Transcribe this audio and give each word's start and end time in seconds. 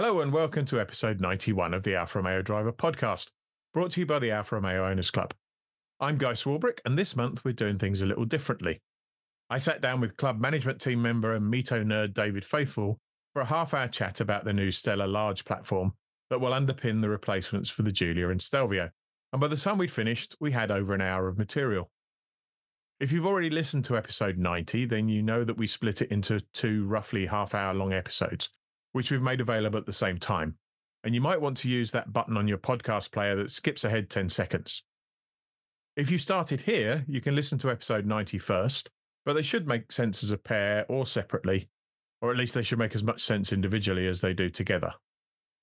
Hello 0.00 0.20
and 0.20 0.32
welcome 0.32 0.64
to 0.66 0.80
episode 0.80 1.20
91 1.20 1.74
of 1.74 1.82
the 1.82 1.96
Alfa 1.96 2.20
Romeo 2.20 2.40
Driver 2.40 2.70
podcast, 2.70 3.32
brought 3.74 3.90
to 3.90 4.00
you 4.00 4.06
by 4.06 4.20
the 4.20 4.30
Alfa 4.30 4.54
Romeo 4.54 4.86
Owners 4.86 5.10
Club. 5.10 5.34
I'm 5.98 6.18
Guy 6.18 6.34
Swarbrick, 6.34 6.78
and 6.84 6.96
this 6.96 7.16
month 7.16 7.44
we're 7.44 7.50
doing 7.50 7.78
things 7.78 8.00
a 8.00 8.06
little 8.06 8.24
differently. 8.24 8.80
I 9.50 9.58
sat 9.58 9.80
down 9.80 10.00
with 10.00 10.16
club 10.16 10.38
management 10.38 10.80
team 10.80 11.02
member 11.02 11.32
and 11.32 11.52
MiTo 11.52 11.84
nerd 11.84 12.14
David 12.14 12.44
Faithful 12.44 13.00
for 13.32 13.42
a 13.42 13.46
half 13.46 13.74
hour 13.74 13.88
chat 13.88 14.20
about 14.20 14.44
the 14.44 14.52
new 14.52 14.68
STLA 14.68 15.10
Large 15.10 15.44
platform 15.44 15.94
that 16.30 16.40
will 16.40 16.52
underpin 16.52 17.00
the 17.00 17.08
replacements 17.08 17.68
for 17.68 17.82
the 17.82 17.90
Giulia 17.90 18.28
and 18.28 18.40
Stelvio. 18.40 18.90
And 19.32 19.40
by 19.40 19.48
the 19.48 19.56
time 19.56 19.78
we'd 19.78 19.90
finished, 19.90 20.36
we 20.38 20.52
had 20.52 20.70
over 20.70 20.94
an 20.94 21.00
hour 21.00 21.26
of 21.26 21.38
material. 21.38 21.90
If 23.00 23.10
you've 23.10 23.26
already 23.26 23.50
listened 23.50 23.84
to 23.86 23.96
episode 23.96 24.38
90, 24.38 24.84
then 24.84 25.08
you 25.08 25.24
know 25.24 25.42
that 25.42 25.58
we 25.58 25.66
split 25.66 26.02
it 26.02 26.12
into 26.12 26.38
two 26.52 26.86
roughly 26.86 27.26
half 27.26 27.52
hour 27.52 27.74
long 27.74 27.92
episodes, 27.92 28.50
which 28.92 29.10
we've 29.10 29.22
made 29.22 29.40
available 29.40 29.78
at 29.78 29.86
the 29.86 29.92
same 29.92 30.18
time. 30.18 30.56
And 31.04 31.14
you 31.14 31.20
might 31.20 31.40
want 31.40 31.56
to 31.58 31.70
use 31.70 31.90
that 31.92 32.12
button 32.12 32.36
on 32.36 32.48
your 32.48 32.58
podcast 32.58 33.12
player 33.12 33.36
that 33.36 33.50
skips 33.50 33.84
ahead 33.84 34.10
10 34.10 34.28
seconds. 34.28 34.82
If 35.96 36.10
you 36.10 36.18
started 36.18 36.62
here, 36.62 37.04
you 37.08 37.20
can 37.20 37.34
listen 37.34 37.58
to 37.58 37.70
episode 37.70 38.06
90 38.06 38.38
first, 38.38 38.90
but 39.24 39.34
they 39.34 39.42
should 39.42 39.66
make 39.66 39.92
sense 39.92 40.22
as 40.22 40.30
a 40.30 40.38
pair 40.38 40.86
or 40.88 41.06
separately, 41.06 41.68
or 42.20 42.30
at 42.30 42.36
least 42.36 42.54
they 42.54 42.62
should 42.62 42.78
make 42.78 42.94
as 42.94 43.04
much 43.04 43.22
sense 43.22 43.52
individually 43.52 44.06
as 44.06 44.20
they 44.20 44.32
do 44.32 44.48
together. 44.48 44.92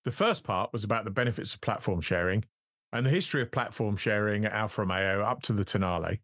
The 0.03 0.11
first 0.11 0.43
part 0.43 0.71
was 0.71 0.83
about 0.83 1.03
the 1.03 1.11
benefits 1.11 1.53
of 1.53 1.61
platform 1.61 2.01
sharing 2.01 2.45
and 2.93 3.05
the 3.05 3.11
history 3.11 3.41
of 3.41 3.51
platform 3.51 3.97
sharing 3.97 4.45
at 4.45 4.53
Alfa 4.53 4.81
Romeo 4.81 5.23
up 5.23 5.41
to 5.43 5.53
the 5.53 5.65
Tonale. 5.65 6.19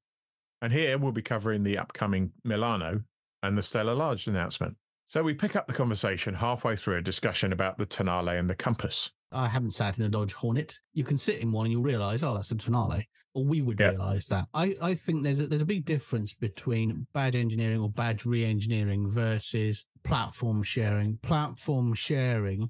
And 0.61 0.71
here 0.71 0.97
we'll 0.97 1.11
be 1.11 1.21
covering 1.21 1.63
the 1.63 1.77
upcoming 1.77 2.31
Milano 2.43 3.03
and 3.41 3.57
the 3.57 3.61
STLA 3.61 3.97
Large 3.97 4.27
announcement. 4.27 4.77
So 5.11 5.21
we 5.21 5.33
pick 5.33 5.57
up 5.57 5.67
the 5.67 5.73
conversation 5.73 6.33
halfway 6.33 6.77
through 6.77 6.95
a 6.95 7.01
discussion 7.01 7.51
about 7.51 7.77
the 7.77 7.85
Tonale 7.85 8.39
and 8.39 8.49
the 8.49 8.55
Compass. 8.55 9.11
I 9.33 9.49
haven't 9.49 9.73
sat 9.73 9.99
in 9.99 10.05
a 10.05 10.07
Dodge 10.07 10.31
Hornet. 10.31 10.79
You 10.93 11.03
can 11.03 11.17
sit 11.17 11.41
in 11.41 11.51
one 11.51 11.65
and 11.65 11.73
you'll 11.73 11.83
realise, 11.83 12.23
oh, 12.23 12.33
that's 12.33 12.51
a 12.51 12.55
Tonale. 12.55 13.03
Or 13.33 13.43
we 13.43 13.61
would 13.61 13.77
Yeah. 13.77 13.89
realise 13.89 14.27
that. 14.27 14.47
I, 14.53 14.77
I 14.81 14.93
think 14.93 15.23
there's 15.23 15.41
a, 15.41 15.47
there's 15.47 15.63
a 15.63 15.65
big 15.65 15.83
difference 15.83 16.33
between 16.33 17.07
bad 17.13 17.35
engineering 17.35 17.81
or 17.81 17.89
bad 17.89 18.25
re-engineering 18.25 19.11
versus 19.11 19.85
platform 20.05 20.63
sharing. 20.63 21.17
Platform 21.17 21.93
sharing, 21.93 22.69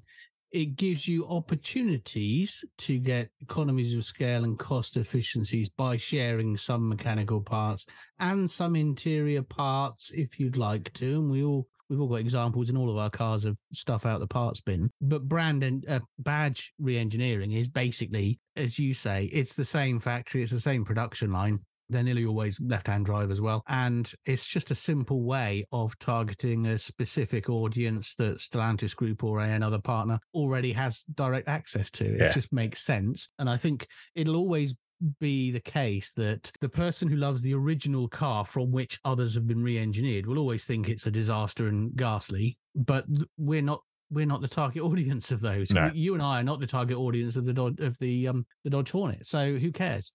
it 0.50 0.74
gives 0.74 1.06
you 1.06 1.24
opportunities 1.28 2.64
to 2.78 2.98
get 2.98 3.30
economies 3.40 3.94
of 3.94 4.04
scale 4.04 4.42
and 4.42 4.58
cost 4.58 4.96
efficiencies 4.96 5.68
by 5.68 5.96
sharing 5.96 6.56
some 6.56 6.88
mechanical 6.88 7.40
parts 7.40 7.86
and 8.18 8.50
some 8.50 8.74
interior 8.74 9.42
parts 9.42 10.10
if 10.10 10.40
you'd 10.40 10.56
like 10.56 10.92
to. 10.94 11.20
And 11.20 11.30
we 11.30 11.44
all 11.44 11.68
We've 11.88 12.00
all 12.00 12.08
got 12.08 12.16
examples 12.16 12.70
in 12.70 12.76
all 12.76 12.90
of 12.90 12.96
our 12.96 13.10
cars 13.10 13.44
of 13.44 13.58
stuff 13.72 14.06
out 14.06 14.20
the 14.20 14.26
parts 14.26 14.60
bin. 14.60 14.88
But 15.00 15.28
brand 15.28 15.62
and 15.62 15.84
uh, 15.88 16.00
badge 16.18 16.72
re-engineering 16.78 17.52
is 17.52 17.68
basically, 17.68 18.38
as 18.56 18.78
you 18.78 18.94
say, 18.94 19.26
it's 19.32 19.54
the 19.54 19.64
same 19.64 20.00
factory, 20.00 20.42
it's 20.42 20.52
the 20.52 20.60
same 20.60 20.84
production 20.84 21.32
line. 21.32 21.58
They're 21.90 22.02
nearly 22.02 22.24
always 22.24 22.58
left-hand 22.62 23.04
drive 23.04 23.30
as 23.30 23.42
well, 23.42 23.62
and 23.68 24.10
it's 24.24 24.48
just 24.48 24.70
a 24.70 24.74
simple 24.74 25.24
way 25.24 25.64
of 25.72 25.98
targeting 25.98 26.64
a 26.66 26.78
specific 26.78 27.50
audience 27.50 28.14
that 28.14 28.38
Stellantis 28.38 28.96
Group 28.96 29.22
or 29.22 29.40
another 29.40 29.78
partner 29.80 30.18
already 30.32 30.72
has 30.72 31.04
direct 31.14 31.48
access 31.48 31.90
to. 31.90 32.04
It 32.06 32.18
Yeah. 32.20 32.28
just 32.30 32.50
makes 32.50 32.82
sense, 32.82 33.30
and 33.38 33.50
I 33.50 33.58
think 33.58 33.86
it'll 34.14 34.36
always 34.36 34.74
be 35.20 35.50
the 35.50 35.60
case 35.60 36.12
that 36.14 36.52
the 36.60 36.68
person 36.68 37.08
who 37.08 37.16
loves 37.16 37.42
the 37.42 37.54
original 37.54 38.08
car 38.08 38.44
from 38.44 38.70
which 38.70 39.00
others 39.04 39.34
have 39.34 39.46
been 39.46 39.62
re-engineered 39.62 40.26
will 40.26 40.38
always 40.38 40.64
think 40.64 40.88
it's 40.88 41.06
a 41.06 41.10
disaster 41.10 41.66
and 41.66 41.96
ghastly 41.96 42.56
but 42.74 43.04
we're 43.36 43.62
not 43.62 43.80
we're 44.10 44.26
not 44.26 44.40
the 44.40 44.48
target 44.48 44.82
audience 44.82 45.32
of 45.32 45.40
those. 45.40 45.70
No. 45.70 45.90
You 45.92 46.14
and 46.14 46.22
i 46.22 46.40
are 46.40 46.44
not 46.44 46.60
the 46.60 46.66
target 46.66 46.96
audience 46.96 47.36
of 47.36 47.44
the 47.44 47.52
Dodge, 47.52 47.80
of 47.80 47.98
the 47.98 48.28
um 48.28 48.46
the 48.64 48.70
dodge 48.70 48.90
hornet 48.90 49.26
so 49.26 49.54
who 49.54 49.72
cares 49.72 50.12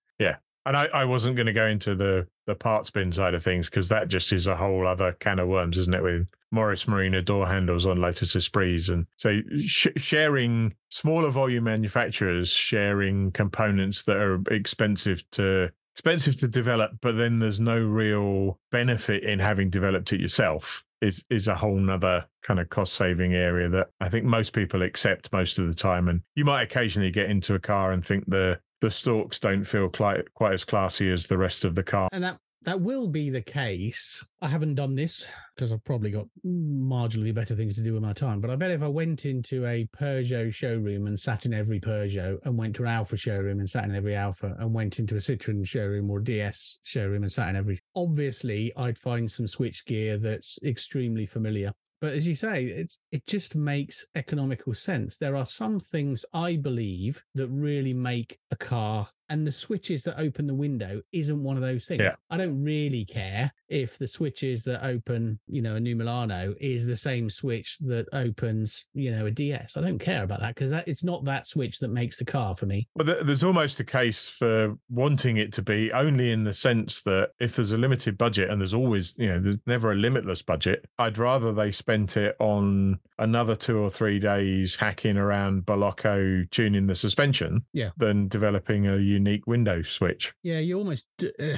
And 0.67 0.75
I, 0.75 0.85
I 0.87 1.05
wasn't 1.05 1.37
going 1.37 1.45
to 1.45 1.53
go 1.53 1.65
into 1.65 1.95
the, 1.95 2.27
the 2.45 2.53
parts 2.53 2.89
bin 2.89 3.13
side 3.13 3.33
of 3.33 3.41
things 3.41 3.69
because 3.69 3.87
that 3.87 4.09
just 4.09 4.33
is 4.33 4.47
a 4.47 4.57
whole 4.57 4.85
other 4.85 5.13
can 5.13 5.39
of 5.39 5.47
worms, 5.47 5.77
isn't 5.77 5.95
it? 5.95 6.03
With 6.03 6.27
Morris 6.51 6.87
Marina 6.87 7.21
door 7.21 7.47
handles 7.47 7.85
on 7.85 8.01
Lotus 8.01 8.35
Esprits. 8.35 8.89
And 8.89 9.07
so 9.15 9.39
sh- 9.65 9.87
sharing 9.95 10.75
smaller 10.89 11.29
volume 11.29 11.63
manufacturers, 11.63 12.49
sharing 12.49 13.31
components 13.31 14.03
that 14.03 14.17
are 14.17 14.41
expensive 14.51 15.23
to 15.31 15.71
expensive 15.95 16.39
to 16.39 16.47
develop, 16.47 16.91
but 17.01 17.17
then 17.17 17.39
there's 17.39 17.59
no 17.59 17.79
real 17.79 18.59
benefit 18.69 19.23
in 19.23 19.39
having 19.39 19.69
developed 19.69 20.13
it 20.13 20.21
yourself 20.21 20.83
is 21.01 21.23
is 21.29 21.47
a 21.47 21.55
whole 21.55 21.77
nother 21.77 22.27
kind 22.43 22.59
of 22.59 22.69
cost 22.69 22.93
saving 22.93 23.33
area 23.33 23.69
that 23.69 23.89
I 23.99 24.09
think 24.09 24.25
most 24.25 24.53
people 24.53 24.81
accept 24.81 25.31
most 25.31 25.59
of 25.59 25.67
the 25.67 25.73
time. 25.73 26.07
And 26.07 26.21
you 26.35 26.45
might 26.45 26.63
occasionally 26.63 27.11
get 27.11 27.29
into 27.29 27.55
a 27.55 27.59
car 27.59 27.91
and 27.91 28.05
think 28.05 28.25
the 28.27 28.59
the 28.81 28.91
stalks 28.91 29.39
don't 29.39 29.65
feel 29.65 29.89
quite 29.89 30.33
quite 30.33 30.53
as 30.53 30.63
classy 30.63 31.11
as 31.11 31.27
the 31.27 31.37
rest 31.37 31.65
of 31.65 31.75
the 31.75 31.83
car. 31.83 32.09
and 32.11 32.23
that 32.23 32.37
that 32.63 32.81
will 32.81 33.07
be 33.07 33.29
the 33.29 33.41
case 33.41 34.25
i 34.41 34.47
haven't 34.47 34.75
done 34.75 34.95
this 34.95 35.25
because 35.55 35.71
i've 35.71 35.83
probably 35.83 36.09
got 36.09 36.25
marginally 36.45 37.33
better 37.33 37.55
things 37.55 37.75
to 37.75 37.83
do 37.83 37.93
with 37.93 38.01
my 38.01 38.13
time 38.13 38.41
but 38.41 38.49
i 38.49 38.55
bet 38.55 38.71
if 38.71 38.81
i 38.81 38.87
went 38.87 39.25
into 39.25 39.65
a 39.65 39.87
peugeot 39.95 40.53
showroom 40.53 41.05
and 41.05 41.19
sat 41.19 41.45
in 41.45 41.53
every 41.53 41.79
peugeot 41.79 42.37
and 42.45 42.57
went 42.57 42.75
to 42.75 42.81
an 42.81 42.89
Alfa 42.89 43.15
showroom 43.15 43.59
and 43.59 43.69
sat 43.69 43.85
in 43.85 43.95
every 43.95 44.15
Alfa 44.15 44.55
and 44.59 44.73
went 44.73 44.99
into 44.99 45.15
a 45.15 45.19
citroen 45.19 45.65
showroom 45.67 46.09
or 46.09 46.19
ds 46.19 46.79
showroom 46.83 47.23
and 47.23 47.31
sat 47.31 47.49
in 47.49 47.55
every 47.55 47.79
obviously 47.95 48.71
i'd 48.75 48.97
find 48.97 49.29
some 49.31 49.47
switch 49.47 49.85
gear 49.85 50.17
that's 50.17 50.57
extremely 50.65 51.25
familiar 51.25 51.71
but 51.99 52.13
as 52.13 52.27
you 52.27 52.35
say, 52.35 52.65
it's 52.65 52.99
it 53.11 53.25
just 53.25 53.55
makes 53.55 54.05
economical 54.15 54.73
sense. 54.73 55.17
There 55.17 55.35
are 55.35 55.45
some 55.45 55.79
things 55.79 56.25
I 56.33 56.55
believe 56.55 57.23
that 57.35 57.47
really 57.47 57.93
make 57.93 58.39
a 58.51 58.55
car, 58.55 59.09
and 59.29 59.45
the 59.45 59.51
switches 59.51 60.03
that 60.03 60.19
open 60.19 60.47
the 60.47 60.55
window 60.55 61.01
isn't 61.11 61.43
one 61.43 61.57
of 61.57 61.63
those 61.63 61.85
things. 61.85 62.01
Yeah. 62.01 62.15
I 62.29 62.37
don't 62.37 62.63
really 62.63 63.05
care 63.05 63.51
if 63.69 63.97
the 63.97 64.07
switches 64.07 64.63
that 64.63 64.85
open, 64.85 65.39
you 65.47 65.61
know, 65.61 65.75
a 65.75 65.79
new 65.79 65.95
Milano 65.95 66.55
is 66.61 66.85
the 66.87 66.95
same 66.95 67.29
switch 67.29 67.77
that 67.79 68.07
opens, 68.13 68.85
you 68.93 69.11
know, 69.11 69.25
a 69.25 69.31
DS. 69.31 69.75
I 69.75 69.81
don't 69.81 69.99
care 69.99 70.23
about 70.23 70.39
that 70.39 70.55
because 70.55 70.71
that 70.71 70.87
it's 70.87 71.03
not 71.03 71.25
that 71.25 71.45
switch 71.47 71.79
that 71.79 71.89
makes 71.89 72.17
the 72.19 72.25
car 72.25 72.55
for 72.55 72.65
me. 72.65 72.87
Well, 72.95 73.05
there's 73.23 73.43
almost 73.43 73.79
a 73.79 73.83
case 73.83 74.27
for 74.29 74.75
wanting 74.89 75.37
it 75.37 75.51
to 75.53 75.61
be 75.61 75.91
only 75.91 76.31
in 76.31 76.45
the 76.45 76.53
sense 76.53 77.01
that 77.03 77.31
if 77.39 77.55
there's 77.57 77.73
a 77.73 77.77
limited 77.77 78.17
budget, 78.17 78.49
and 78.49 78.61
there's 78.61 78.73
always, 78.73 79.13
you 79.17 79.27
know, 79.27 79.39
there's 79.39 79.57
never 79.65 79.91
a 79.91 79.95
limitless 79.95 80.41
budget, 80.41 80.85
I'd 80.97 81.17
rather 81.17 81.51
they 81.51 81.71
spent 81.71 82.15
it 82.15 82.35
on 82.39 82.99
another 83.19 83.55
two 83.55 83.79
or 83.79 83.89
three 83.89 84.19
days 84.19 84.75
hacking 84.75 85.17
around 85.17 85.65
Balocco 85.65 86.49
tuning 86.51 86.87
the 86.87 86.95
suspension 86.95 87.65
Yeah. 87.73 87.89
than 87.97 88.27
developing 88.27 88.87
a 88.87 88.95
unique 89.17 89.47
window 89.47 89.81
switch. 89.81 90.33
Yeah, 90.43 90.59
you 90.59 90.77
almost 90.77 91.05
uh, 91.21 91.57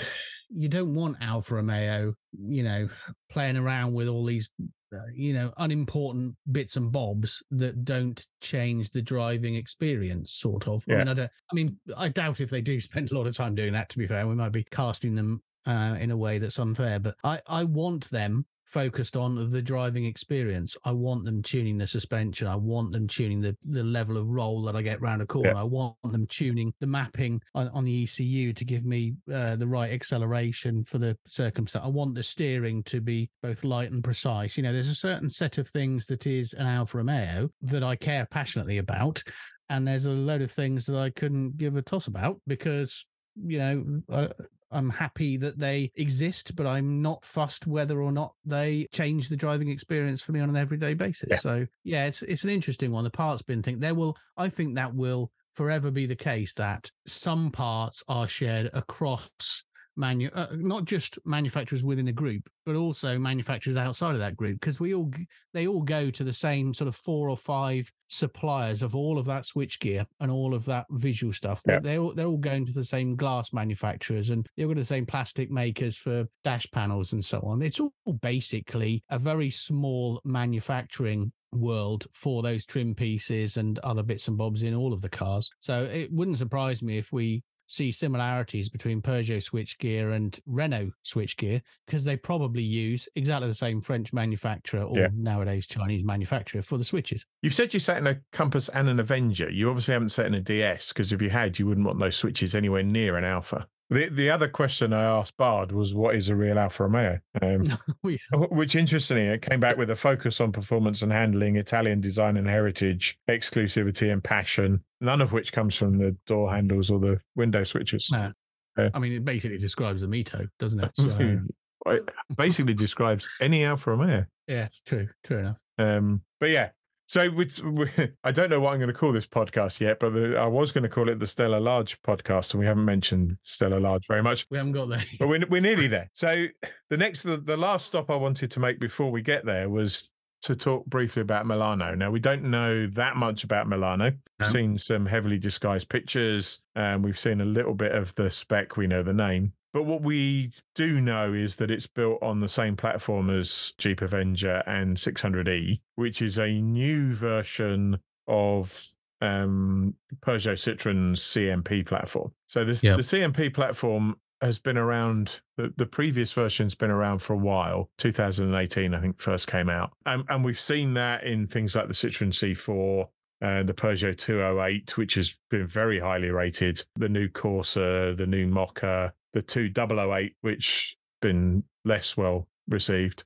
you 0.49 0.67
don't 0.69 0.95
want 0.95 1.17
Alfa 1.21 1.55
Romeo, 1.55 2.13
you 2.31 2.63
know, 2.63 2.89
playing 3.29 3.57
around 3.57 3.93
with 3.93 4.07
all 4.07 4.25
these, 4.25 4.49
uh, 4.93 4.97
you 5.13 5.33
know, 5.33 5.53
unimportant 5.57 6.35
bits 6.51 6.75
and 6.75 6.91
bobs 6.91 7.43
that 7.51 7.83
don't 7.85 8.25
change 8.41 8.89
the 8.89 9.01
driving 9.01 9.55
experience. 9.55 10.31
Sort 10.33 10.67
of. 10.67 10.83
I 10.89 10.91
Yeah. 10.93 10.97
mean, 10.99 11.07
I, 11.09 11.13
don't, 11.13 11.31
I 11.51 11.55
mean, 11.55 11.79
I 11.97 12.07
doubt 12.09 12.41
if 12.41 12.49
they 12.49 12.61
do 12.61 12.79
spend 12.81 13.11
a 13.11 13.15
lot 13.17 13.27
of 13.27 13.35
time 13.35 13.55
doing 13.55 13.73
that. 13.73 13.89
To 13.89 13.97
be 13.99 14.07
fair, 14.07 14.27
we 14.27 14.35
might 14.35 14.51
be 14.51 14.65
casting 14.71 15.15
them 15.15 15.41
uh, 15.65 15.97
in 15.99 16.09
a 16.11 16.17
way 16.17 16.39
that's 16.39 16.57
unfair, 16.59 16.99
but 16.99 17.15
I 17.23 17.41
I 17.45 17.63
want 17.65 18.09
them 18.09 18.45
focused 18.69 19.17
on 19.17 19.49
the 19.49 19.61
driving 19.61 20.05
experience. 20.05 20.77
I 20.85 20.91
want 20.91 21.25
them 21.25 21.41
tuning 21.41 21.79
the 21.79 21.87
suspension. 21.87 22.47
I 22.47 22.55
want 22.55 22.91
them 22.91 23.07
tuning 23.07 23.41
the, 23.41 23.57
the 23.67 23.83
level 23.83 24.15
of 24.15 24.29
roll 24.29 24.61
that 24.63 24.75
I 24.75 24.83
get 24.83 25.01
round 25.01 25.23
a 25.23 25.25
corner. 25.25 25.49
Yeah. 25.49 25.61
I 25.61 25.63
want 25.63 25.95
them 26.03 26.27
tuning 26.27 26.71
the 26.79 26.85
mapping 26.85 27.41
on, 27.55 27.69
on 27.69 27.85
the 27.85 28.03
ECU 28.03 28.53
to 28.53 28.65
give 28.65 28.85
me 28.85 29.15
uh, 29.33 29.55
the 29.55 29.67
right 29.67 29.91
acceleration 29.91 30.83
for 30.83 30.99
the 30.99 31.17
circumstance. 31.25 31.83
I 31.83 31.87
want 31.89 32.13
the 32.13 32.21
steering 32.21 32.83
to 32.83 33.01
be 33.01 33.31
both 33.41 33.63
light 33.63 33.91
and 33.91 34.03
precise. 34.03 34.55
You 34.55 34.63
know, 34.63 34.71
there's 34.71 34.87
a 34.87 34.95
certain 34.95 35.31
set 35.31 35.57
of 35.57 35.67
things 35.67 36.05
that 36.05 36.27
is 36.27 36.53
an 36.53 36.67
Alfa 36.67 36.97
Romeo 36.97 37.49
that 37.63 37.83
I 37.83 37.95
care 37.95 38.27
passionately 38.29 38.77
about. 38.77 39.23
And 39.71 39.87
there's 39.87 40.05
a 40.05 40.11
load 40.11 40.41
of 40.41 40.51
things 40.51 40.85
that 40.85 40.97
I 40.97 41.09
couldn't 41.09 41.57
give 41.57 41.75
a 41.75 41.81
toss 41.81 42.07
about 42.07 42.39
because, 42.45 43.07
you 43.35 43.57
know, 43.57 44.01
uh, 44.11 44.27
I'm 44.71 44.89
happy 44.89 45.37
that 45.37 45.59
they 45.59 45.91
exist, 45.95 46.55
but 46.55 46.65
I'm 46.65 47.01
not 47.01 47.25
fussed 47.25 47.67
whether 47.67 48.01
or 48.01 48.11
not 48.11 48.33
they 48.45 48.87
change 48.91 49.29
the 49.29 49.37
driving 49.37 49.69
experience 49.69 50.21
for 50.21 50.31
me 50.31 50.39
on 50.39 50.49
an 50.49 50.57
everyday 50.57 50.93
basis. 50.93 51.29
Yeah. 51.31 51.37
So 51.37 51.67
yeah, 51.83 52.05
it's 52.05 52.21
it's 52.23 52.43
an 52.43 52.49
interesting 52.49 52.91
one. 52.91 53.03
The 53.03 53.09
parts 53.09 53.41
bin 53.41 53.61
thing. 53.61 53.79
There 53.79 53.95
will 53.95 54.15
I 54.37 54.49
think 54.49 54.75
that 54.75 54.93
will 54.93 55.31
forever 55.53 55.91
be 55.91 56.05
the 56.05 56.15
case 56.15 56.53
that 56.53 56.91
some 57.07 57.51
parts 57.51 58.03
are 58.07 58.27
shared 58.27 58.69
across 58.73 59.63
manu 59.99 60.29
uh, 60.33 60.47
not 60.53 60.85
just 60.85 61.19
manufacturers 61.25 61.83
within 61.83 62.07
a 62.07 62.11
group 62.11 62.49
but 62.65 62.75
also 62.75 63.19
manufacturers 63.19 63.77
outside 63.77 64.13
of 64.13 64.19
that 64.19 64.35
group 64.37 64.59
because 64.59 64.79
we 64.79 64.93
all 64.95 65.11
they 65.53 65.67
all 65.67 65.81
go 65.81 66.09
to 66.09 66.23
the 66.23 66.33
same 66.33 66.73
sort 66.73 66.87
of 66.87 66.95
four 66.95 67.29
or 67.29 67.37
five 67.37 67.91
suppliers 68.07 68.81
of 68.81 68.95
all 68.95 69.19
of 69.19 69.25
that 69.25 69.43
switchgear 69.43 70.05
and 70.19 70.31
all 70.31 70.53
of 70.55 70.65
that 70.65 70.85
visual 70.91 71.31
stuff 71.33 71.61
Yeah. 71.67 71.79
they're 71.79 71.99
all, 71.99 72.13
they're 72.13 72.25
all 72.25 72.37
going 72.37 72.65
to 72.65 72.73
the 72.73 72.85
same 72.85 73.15
glass 73.15 73.53
manufacturers 73.53 74.29
and 74.29 74.47
they're 74.55 74.65
going 74.67 74.77
to 74.77 74.81
the 74.81 74.85
same 74.85 75.05
plastic 75.05 75.51
makers 75.51 75.97
for 75.97 76.25
dash 76.43 76.65
panels 76.71 77.13
and 77.13 77.23
so 77.23 77.39
on 77.43 77.61
it's 77.61 77.79
all 77.79 77.91
basically 78.21 79.03
a 79.09 79.19
very 79.19 79.49
small 79.49 80.21
manufacturing 80.23 81.31
world 81.51 82.05
for 82.13 82.41
those 82.43 82.65
trim 82.65 82.93
pieces 82.93 83.57
and 83.57 83.79
other 83.79 84.03
bits 84.03 84.27
and 84.27 84.37
bobs 84.37 84.61
in 84.61 84.75
all 84.75 84.93
of 84.93 85.01
the 85.01 85.09
cars. 85.09 85.51
So 85.59 85.83
it 85.83 86.11
wouldn't 86.11 86.37
surprise 86.37 86.83
me 86.83 86.99
if 86.99 87.11
we 87.11 87.41
see 87.69 87.91
similarities 87.91 88.67
between 88.67 89.01
Peugeot 89.01 89.37
switchgear 89.37 90.13
and 90.13 90.37
Renault 90.47 90.91
switchgear 91.05 91.61
because 91.85 92.03
they 92.03 92.17
probably 92.17 92.63
use 92.63 93.07
exactly 93.15 93.47
the 93.47 93.53
same 93.55 93.79
French 93.79 94.11
manufacturer 94.11 94.81
or 94.81 94.97
Yeah. 94.97 95.07
nowadays 95.13 95.67
Chinese 95.67 96.03
manufacturer 96.03 96.61
for 96.63 96.77
the 96.77 96.83
switches. 96.83 97.25
You've 97.43 97.53
said 97.53 97.73
you 97.73 97.79
sat 97.79 97.97
in 97.99 98.07
a 98.07 98.19
Compass 98.31 98.69
and 98.69 98.89
an 98.89 98.99
Avenger. 98.99 99.49
You 99.51 99.69
obviously 99.69 99.93
haven't 99.93 100.09
sat 100.09 100.25
in 100.25 100.33
a 100.33 100.41
DS 100.41 100.89
because 100.89 101.13
if 101.13 101.21
you 101.21 101.29
had, 101.29 101.59
you 101.59 101.67
wouldn't 101.67 101.85
want 101.85 101.99
those 101.99 102.15
switches 102.15 102.55
anywhere 102.55 102.83
near 102.83 103.15
an 103.17 103.23
Alfa. 103.23 103.67
The 103.89 104.07
the 104.09 104.29
other 104.29 104.47
question 104.47 104.93
I 104.93 105.03
asked 105.03 105.35
Bard 105.37 105.71
was, 105.71 105.93
"What 105.95 106.13
is 106.15 106.29
a 106.29 106.35
real 106.35 106.59
Alfa 106.59 106.83
Romeo?" 106.83 107.19
Um, 107.41 107.63
Yeah. 108.03 108.15
which, 108.51 108.75
interestingly, 108.75 109.23
it 109.27 109.41
came 109.41 109.59
back 109.59 109.77
with 109.77 109.89
a 109.89 109.95
focus 109.95 110.39
on 110.39 110.51
performance 110.51 111.01
and 111.01 111.11
handling, 111.11 111.55
Italian 111.55 111.99
design 111.99 112.37
and 112.37 112.47
heritage, 112.47 113.17
exclusivity 113.29 114.11
and 114.13 114.23
passion. 114.23 114.83
None 115.01 115.21
of 115.21 115.31
which 115.33 115.51
comes 115.51 115.75
from 115.75 115.97
the 115.97 116.15
door 116.27 116.51
handles 116.53 116.91
or 116.91 116.99
the 116.99 117.19
window 117.35 117.63
switches. 117.63 118.09
No. 118.11 118.31
Yeah. 118.77 118.89
I 118.93 118.99
mean, 118.99 119.13
it 119.13 119.25
basically 119.25 119.57
describes 119.57 120.01
the 120.01 120.07
MiTo, 120.07 120.47
doesn't 120.59 120.83
it? 120.83 120.91
So, 120.95 121.39
It 121.87 122.09
basically 122.37 122.73
describes 122.75 123.27
any 123.41 123.63
Alfa 123.65 123.91
Romeo. 123.91 124.25
yeah, 124.47 124.65
it's 124.65 124.81
true. 124.81 125.07
True 125.23 125.39
enough. 125.39 125.59
Um, 125.79 126.21
but 126.39 126.49
yeah, 126.49 126.69
so 127.09 127.21
I 128.23 128.31
don't 128.31 128.51
know 128.51 128.59
what 128.59 128.71
I'm 128.71 128.79
going 128.79 128.87
to 128.87 128.93
call 128.93 129.11
this 129.11 129.25
podcast 129.25 129.81
yet, 129.81 129.99
but 129.99 130.13
the, 130.13 130.37
I 130.37 130.45
was 130.45 130.71
going 130.71 130.83
to 130.83 130.89
call 130.89 131.09
it 131.09 131.17
the 131.17 131.25
STLA 131.25 131.59
Large 131.59 131.99
podcast, 132.03 132.53
and 132.53 132.59
we 132.59 132.67
haven't 132.67 132.85
mentioned 132.85 133.37
STLA 133.43 133.81
Large 133.81 134.05
very 134.07 134.21
much. 134.21 134.45
We 134.51 134.57
haven't 134.57 134.73
got 134.73 134.89
there. 134.89 135.03
But 135.17 135.27
we're, 135.27 135.43
we're 135.49 135.59
nearly 135.59 135.87
there. 135.87 136.11
So 136.13 136.45
the 136.91 136.97
next, 136.97 137.23
the, 137.23 137.37
the 137.37 137.57
last 137.57 137.87
stop 137.87 138.11
I 138.11 138.15
wanted 138.15 138.51
to 138.51 138.59
make 138.59 138.79
before 138.79 139.09
we 139.09 139.23
get 139.23 139.43
there 139.43 139.67
was 139.69 140.11
to 140.43 140.55
talk 140.55 140.85
briefly 140.85 141.23
about 141.23 141.47
Milano. 141.47 141.95
Now 141.95 142.11
we 142.11 142.19
don't 142.19 142.43
know 142.43 142.85
that 142.85 143.15
much 143.15 143.43
about 143.43 143.67
Milano. 143.67 144.11
We've 144.39 144.49
seen 144.49 144.77
some 144.77 145.07
heavily 145.07 145.39
disguised 145.39 145.89
pictures, 145.89 146.61
and 146.75 147.03
we've 147.03 147.19
seen 147.19 147.41
a 147.41 147.45
little 147.45 147.73
bit 147.73 147.91
of 147.91 148.13
the 148.15 148.29
spec. 148.29 148.77
We 148.77 148.85
know 148.85 149.01
the 149.01 149.13
name. 149.13 149.53
But 149.73 149.83
what 149.83 150.01
we 150.01 150.51
do 150.75 150.99
know 150.99 151.33
is 151.33 151.57
that 151.57 151.69
it's 151.69 151.87
built 151.87 152.21
on 152.23 152.39
the 152.39 152.49
same 152.49 152.75
platform 152.75 153.29
as 153.29 153.73
Jeep 153.77 154.01
Avenger 154.01 154.63
and 154.65 154.97
600e, 154.97 155.81
which 155.95 156.21
is 156.21 156.37
a 156.39 156.59
new 156.59 157.13
version 157.13 157.99
of 158.27 158.93
um, 159.21 159.95
Peugeot 160.21 160.53
Citroen's 160.57 161.19
CMP 161.21 161.85
platform. 161.85 162.31
So 162.47 162.63
this, 162.65 162.83
Yep. 162.83 162.97
the 162.97 163.03
CMP 163.03 163.53
platform 163.53 164.15
has 164.41 164.57
been 164.57 164.77
around. 164.77 165.41
The, 165.57 165.73
the 165.75 165.85
previous 165.85 166.31
version's 166.31 166.73
been 166.73 166.89
around 166.91 167.19
for 167.19 167.33
a 167.33 167.37
while. 167.37 167.89
2018, 167.97 168.93
I 168.95 169.01
think, 169.01 169.19
first 169.19 169.47
came 169.47 169.69
out, 169.69 169.91
and, 170.05 170.23
and 170.29 170.43
we've 170.45 170.59
seen 170.59 170.93
that 170.93 171.23
in 171.23 171.45
things 171.47 171.75
like 171.75 171.87
the 171.87 171.93
Citroen 171.93 172.29
C4. 172.31 173.07
Uh, 173.41 173.63
the 173.63 173.73
Peugeot 173.73 174.17
208, 174.17 174.97
which 174.97 175.13
has 175.15 175.37
been 175.49 175.65
very 175.65 175.99
highly 176.01 176.29
rated, 176.29 176.83
the 176.97 177.07
new 177.07 177.29
Corsa, 177.29 178.15
the 178.17 178.27
new 178.27 178.45
Mokka, 178.45 179.13
the 179.33 179.41
2008, 179.41 180.35
which 180.41 180.95
been 181.21 181.63
less 181.85 182.15
well 182.15 182.47
received, 182.67 183.23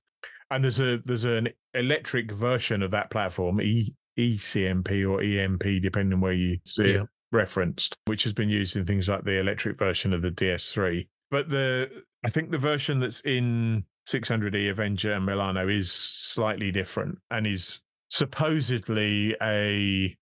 and 0.50 0.64
there's 0.64 0.80
a 0.80 0.98
there's 0.98 1.26
an 1.26 1.50
electric 1.74 2.32
version 2.32 2.82
of 2.82 2.92
that 2.92 3.10
platform, 3.10 3.62
E 3.62 3.94
ECMP 4.18 5.10
or 5.10 5.22
EMP, 5.22 5.82
depending 5.82 6.22
where 6.22 6.34
you 6.34 6.60
see 6.66 6.84
it 6.84 7.08
referenced, 7.32 7.96
which 8.06 8.24
has 8.24 8.34
been 8.34 8.50
used 8.50 8.76
in 8.76 8.86
things 8.86 9.10
like 9.10 9.24
the 9.24 9.40
electric 9.40 9.78
version 9.78 10.14
of 10.14 10.22
the 10.22 10.32
DS3. 10.32 11.08
But 11.32 11.50
the 11.50 11.90
I 12.24 12.30
think 12.30 12.52
the 12.52 12.58
version 12.58 13.00
that's 13.00 13.22
in 13.22 13.86
600e 14.08 14.70
Avenger 14.70 15.14
and 15.14 15.26
Milano 15.26 15.68
is 15.68 15.92
slightly 15.92 16.72
different 16.72 17.18
and 17.32 17.48
is 17.48 17.80
supposedly 18.10 19.36
a 19.42 20.16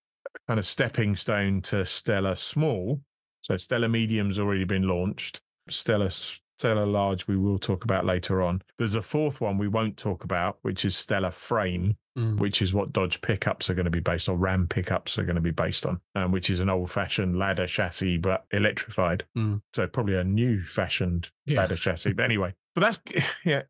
kind 0.48 0.58
of 0.58 0.66
stepping 0.66 1.14
stone 1.16 1.60
to 1.62 1.76
STLA 1.76 2.38
Small. 2.38 3.00
So 3.42 3.54
STLA 3.54 3.90
Medium's 3.90 4.38
already 4.38 4.64
been 4.64 4.88
launched. 4.88 5.42
STLA 5.70 6.38
STLA 6.58 6.90
Large 6.90 7.26
we 7.26 7.36
will 7.36 7.58
talk 7.58 7.84
about 7.84 8.04
later 8.04 8.42
on. 8.42 8.62
There's 8.78 8.94
a 8.94 9.02
fourth 9.02 9.40
one 9.40 9.58
we 9.58 9.68
won't 9.68 9.96
talk 9.96 10.22
about, 10.24 10.58
which 10.62 10.84
is 10.84 10.94
STLA 10.94 11.32
Frame, 11.32 11.96
Mm. 12.16 12.38
which 12.38 12.60
is 12.60 12.74
what 12.74 12.92
Dodge 12.92 13.22
pickups 13.22 13.70
are 13.70 13.74
going 13.74 13.86
to 13.86 13.90
be 13.90 13.98
based 13.98 14.28
on, 14.28 14.38
Ram 14.38 14.68
pickups 14.68 15.18
are 15.18 15.22
going 15.22 15.36
to 15.36 15.40
be 15.40 15.50
based 15.50 15.86
on, 15.86 15.98
um, 16.14 16.30
which 16.30 16.50
is 16.50 16.60
an 16.60 16.68
old 16.68 16.90
fashioned 16.90 17.38
ladder 17.38 17.66
chassis 17.66 18.18
but 18.18 18.44
electrified. 18.52 19.24
Mm. 19.34 19.62
So 19.72 19.86
probably 19.86 20.16
a 20.16 20.22
new 20.22 20.62
fashioned 20.62 21.30
ladder 21.46 21.74
chassis. 21.74 22.12
But 22.12 22.24
anyway, 22.24 22.52
but 22.74 22.82
that's 22.82 23.24
yeah. 23.46 23.62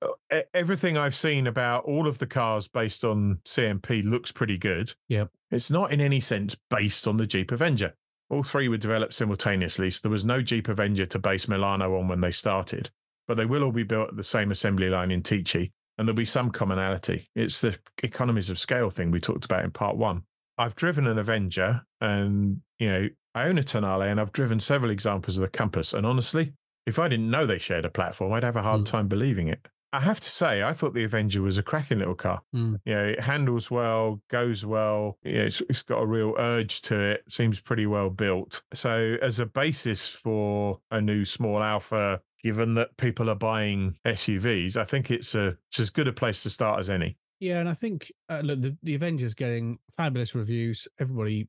Everything 0.52 0.96
I've 0.96 1.14
seen 1.14 1.46
about 1.46 1.84
all 1.84 2.08
of 2.08 2.18
the 2.18 2.26
cars 2.26 2.66
based 2.66 3.04
on 3.04 3.38
CMP 3.46 4.02
looks 4.04 4.32
pretty 4.32 4.58
good. 4.58 4.92
Yep. 5.08 5.30
It's 5.52 5.70
not 5.70 5.92
in 5.92 6.00
any 6.00 6.18
sense 6.18 6.56
based 6.68 7.06
on 7.06 7.18
the 7.18 7.26
Jeep 7.28 7.52
Avenger. 7.52 7.94
All 8.32 8.42
three 8.42 8.66
were 8.66 8.78
developed 8.78 9.12
simultaneously, 9.12 9.90
so 9.90 10.00
there 10.02 10.10
was 10.10 10.24
no 10.24 10.40
Jeep 10.40 10.66
Avenger 10.66 11.04
to 11.04 11.18
base 11.18 11.48
Milano 11.48 11.98
on 11.98 12.08
when 12.08 12.22
they 12.22 12.30
started. 12.30 12.88
But 13.28 13.36
they 13.36 13.44
will 13.44 13.62
all 13.62 13.72
be 13.72 13.82
built 13.82 14.08
at 14.08 14.16
the 14.16 14.22
same 14.22 14.50
assembly 14.50 14.88
line 14.88 15.10
in 15.10 15.22
Tychy, 15.22 15.70
and 15.98 16.08
there'll 16.08 16.16
be 16.16 16.24
some 16.24 16.50
commonality. 16.50 17.28
It's 17.36 17.60
the 17.60 17.78
economies 18.02 18.48
of 18.48 18.58
scale 18.58 18.88
thing 18.88 19.10
we 19.10 19.20
talked 19.20 19.44
about 19.44 19.64
in 19.64 19.70
part 19.70 19.98
one. 19.98 20.22
I've 20.56 20.74
driven 20.74 21.06
an 21.06 21.18
Avenger, 21.18 21.82
and 22.00 22.62
you 22.78 22.88
know 22.90 23.08
I 23.34 23.44
own 23.48 23.58
a 23.58 23.62
Tonale, 23.62 24.10
and 24.10 24.18
I've 24.18 24.32
driven 24.32 24.60
several 24.60 24.90
examples 24.90 25.36
of 25.36 25.42
the 25.42 25.48
Compass. 25.48 25.92
And 25.92 26.06
honestly, 26.06 26.54
if 26.86 26.98
I 26.98 27.08
didn't 27.08 27.30
know 27.30 27.44
they 27.44 27.58
shared 27.58 27.84
a 27.84 27.90
platform, 27.90 28.32
I'd 28.32 28.44
have 28.44 28.56
a 28.56 28.62
hard 28.62 28.80
Mm. 28.80 28.86
time 28.86 29.08
believing 29.08 29.48
it. 29.48 29.68
I 29.92 30.00
have 30.00 30.20
to 30.20 30.30
say, 30.30 30.62
I 30.62 30.72
thought 30.72 30.94
the 30.94 31.04
Avenger 31.04 31.42
was 31.42 31.58
a 31.58 31.62
cracking 31.62 31.98
little 31.98 32.14
car. 32.14 32.40
Mm. 32.54 32.80
You 32.84 32.94
know, 32.94 33.04
it 33.04 33.20
handles 33.20 33.70
well, 33.70 34.22
goes 34.28 34.64
well. 34.64 35.18
You 35.22 35.34
know, 35.34 35.44
it's, 35.44 35.60
it's 35.68 35.82
got 35.82 35.98
a 35.98 36.06
real 36.06 36.34
urge 36.38 36.80
to 36.82 36.98
it. 36.98 37.24
Seems 37.28 37.60
pretty 37.60 37.86
well 37.86 38.08
built. 38.08 38.62
So, 38.72 39.16
as 39.20 39.38
a 39.38 39.46
basis 39.46 40.08
for 40.08 40.80
a 40.90 41.00
new 41.00 41.24
small 41.24 41.62
Alfa, 41.62 42.22
given 42.42 42.74
that 42.74 42.96
people 42.96 43.28
are 43.28 43.34
buying 43.36 43.96
SUVs, 44.06 44.76
I 44.76 44.84
think 44.84 45.10
it's 45.10 45.34
a 45.34 45.56
it's 45.68 45.78
as 45.78 45.90
good 45.90 46.08
a 46.08 46.12
place 46.12 46.42
to 46.44 46.50
start 46.50 46.80
as 46.80 46.88
any. 46.88 47.18
Yeah, 47.38 47.58
and 47.58 47.68
I 47.68 47.74
think 47.74 48.10
uh, 48.28 48.40
look, 48.44 48.62
the, 48.62 48.76
the 48.82 48.94
Avengers 48.94 49.34
getting 49.34 49.78
fabulous 49.96 50.34
reviews. 50.34 50.86
Everybody 51.00 51.48